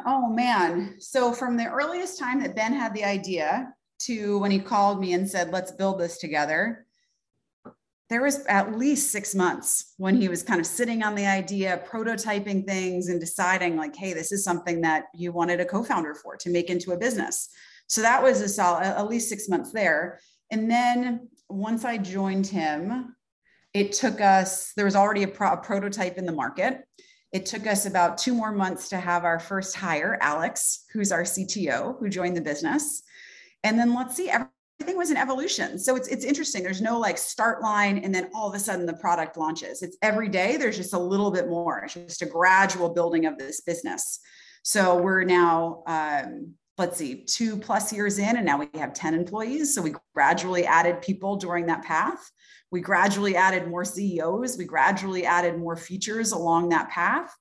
Oh 0.05 0.29
man. 0.29 0.95
So 0.99 1.31
from 1.31 1.57
the 1.57 1.67
earliest 1.67 2.19
time 2.19 2.41
that 2.41 2.55
Ben 2.55 2.73
had 2.73 2.93
the 2.93 3.05
idea 3.05 3.73
to 3.99 4.39
when 4.39 4.51
he 4.51 4.59
called 4.59 4.99
me 4.99 5.13
and 5.13 5.29
said, 5.29 5.51
let's 5.51 5.71
build 5.71 5.99
this 5.99 6.17
together, 6.17 6.85
there 8.09 8.23
was 8.23 8.43
at 8.47 8.77
least 8.77 9.11
six 9.11 9.35
months 9.35 9.93
when 9.97 10.19
he 10.19 10.27
was 10.27 10.41
kind 10.41 10.59
of 10.59 10.65
sitting 10.65 11.03
on 11.03 11.13
the 11.13 11.27
idea, 11.27 11.83
prototyping 11.87 12.65
things 12.65 13.07
and 13.07 13.19
deciding, 13.19 13.77
like, 13.77 13.95
hey, 13.95 14.13
this 14.13 14.31
is 14.31 14.43
something 14.43 14.81
that 14.81 15.05
you 15.13 15.31
wanted 15.31 15.59
a 15.59 15.65
co 15.65 15.83
founder 15.83 16.15
for 16.15 16.35
to 16.37 16.49
make 16.49 16.71
into 16.71 16.91
a 16.91 16.97
business. 16.97 17.49
So 17.85 18.01
that 18.01 18.23
was 18.23 18.41
a 18.41 18.49
solid, 18.49 18.83
at 18.83 19.07
least 19.07 19.29
six 19.29 19.47
months 19.47 19.71
there. 19.71 20.19
And 20.51 20.69
then 20.69 21.29
once 21.49 21.85
I 21.85 21.97
joined 21.97 22.47
him, 22.47 23.15
it 23.73 23.93
took 23.93 24.19
us, 24.19 24.73
there 24.75 24.85
was 24.85 24.95
already 24.95 25.23
a, 25.23 25.27
pro- 25.27 25.53
a 25.53 25.57
prototype 25.57 26.17
in 26.17 26.25
the 26.25 26.31
market. 26.31 26.83
It 27.31 27.45
took 27.45 27.67
us 27.67 27.85
about 27.85 28.17
two 28.17 28.33
more 28.33 28.51
months 28.51 28.89
to 28.89 28.97
have 28.97 29.23
our 29.23 29.39
first 29.39 29.75
hire, 29.75 30.17
Alex, 30.21 30.85
who's 30.91 31.11
our 31.11 31.21
CTO, 31.21 31.99
who 31.99 32.09
joined 32.09 32.35
the 32.35 32.41
business. 32.41 33.03
And 33.63 33.77
then 33.77 33.93
let's 33.93 34.15
see, 34.15 34.31
everything 34.31 34.97
was 34.97 35.11
an 35.11 35.17
evolution. 35.17 35.77
So 35.77 35.95
it's 35.95 36.07
it's 36.07 36.25
interesting. 36.25 36.63
There's 36.63 36.81
no 36.81 36.97
like 36.97 37.17
start 37.17 37.61
line 37.61 37.99
and 37.99 38.15
then 38.15 38.29
all 38.33 38.49
of 38.49 38.55
a 38.55 38.59
sudden 38.59 38.85
the 38.85 38.93
product 38.93 39.37
launches. 39.37 39.83
It's 39.83 39.97
every 40.01 40.29
day 40.29 40.57
there's 40.57 40.77
just 40.77 40.93
a 40.93 40.99
little 40.99 41.29
bit 41.29 41.47
more. 41.47 41.83
It's 41.83 41.93
just 41.93 42.21
a 42.23 42.25
gradual 42.25 42.89
building 42.89 43.25
of 43.25 43.37
this 43.37 43.61
business. 43.61 44.19
So 44.63 44.97
we're 44.97 45.23
now 45.23 45.83
um, 45.85 46.55
let's 46.79 46.97
see, 46.97 47.23
two 47.25 47.57
plus 47.57 47.93
years 47.93 48.17
in, 48.17 48.37
and 48.37 48.45
now 48.45 48.57
we 48.57 48.67
have 48.79 48.93
10 48.93 49.13
employees. 49.13 49.75
So 49.75 49.81
we 49.81 49.93
gradually 50.15 50.65
added 50.65 51.01
people 51.01 51.35
during 51.35 51.65
that 51.67 51.83
path. 51.83 52.31
We 52.71 52.81
gradually 52.81 53.35
added 53.35 53.67
more 53.67 53.83
CEOs. 53.83 54.57
We 54.57 54.65
gradually 54.65 55.25
added 55.25 55.57
more 55.57 55.75
features 55.75 56.31
along 56.31 56.69
that 56.69 56.89
path. 56.89 57.35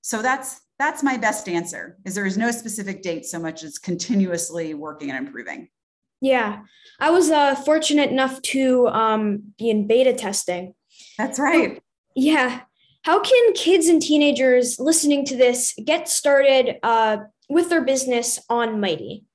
So 0.00 0.22
that's 0.22 0.60
that's 0.78 1.02
my 1.02 1.16
best 1.16 1.48
answer. 1.48 1.98
Is 2.04 2.14
there 2.14 2.26
is 2.26 2.36
no 2.36 2.50
specific 2.50 3.02
date 3.02 3.24
so 3.24 3.38
much 3.38 3.62
as 3.62 3.78
continuously 3.78 4.74
working 4.74 5.10
and 5.10 5.26
improving. 5.26 5.68
Yeah, 6.20 6.60
I 7.00 7.10
was 7.10 7.30
uh, 7.30 7.54
fortunate 7.54 8.10
enough 8.10 8.40
to 8.42 8.88
um, 8.88 9.54
be 9.58 9.70
in 9.70 9.86
beta 9.86 10.14
testing. 10.14 10.74
That's 11.18 11.38
right. 11.38 11.82
Yeah. 12.14 12.62
How 13.02 13.20
can 13.20 13.52
kids 13.52 13.88
and 13.88 14.00
teenagers 14.00 14.78
listening 14.78 15.26
to 15.26 15.36
this 15.36 15.74
get 15.84 16.08
started 16.08 16.76
uh, 16.82 17.18
with 17.48 17.68
their 17.68 17.84
business 17.84 18.40
on 18.48 18.80
Mighty? 18.80 19.26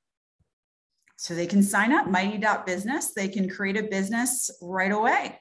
So 1.19 1.35
they 1.35 1.47
can 1.47 1.61
sign 1.61 1.91
up 1.91 2.07
mighty.business. 2.07 3.13
They 3.13 3.27
can 3.27 3.49
create 3.49 3.75
a 3.75 3.83
business 3.83 4.49
right 4.61 4.91
away. 4.91 5.37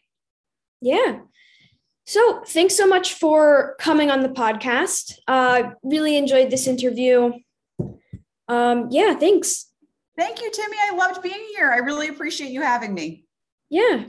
Yeah. 0.80 1.20
So 2.04 2.42
thanks 2.44 2.74
so 2.74 2.84
much 2.84 3.14
for 3.14 3.76
coming 3.78 4.10
on 4.10 4.22
the 4.22 4.28
podcast. 4.28 5.18
Uh, 5.28 5.70
really 5.84 6.16
enjoyed 6.16 6.50
this 6.50 6.66
interview. 6.66 7.32
Um, 8.48 8.88
yeah, 8.90 9.14
thanks. 9.14 9.66
Thank 10.18 10.42
you, 10.42 10.50
Timmy. 10.50 10.78
I 10.82 10.96
loved 10.96 11.22
being 11.22 11.46
here. 11.54 11.70
I 11.70 11.76
really 11.76 12.08
appreciate 12.08 12.50
you 12.50 12.62
having 12.62 12.92
me. 12.92 13.26
Yeah. 13.70 14.06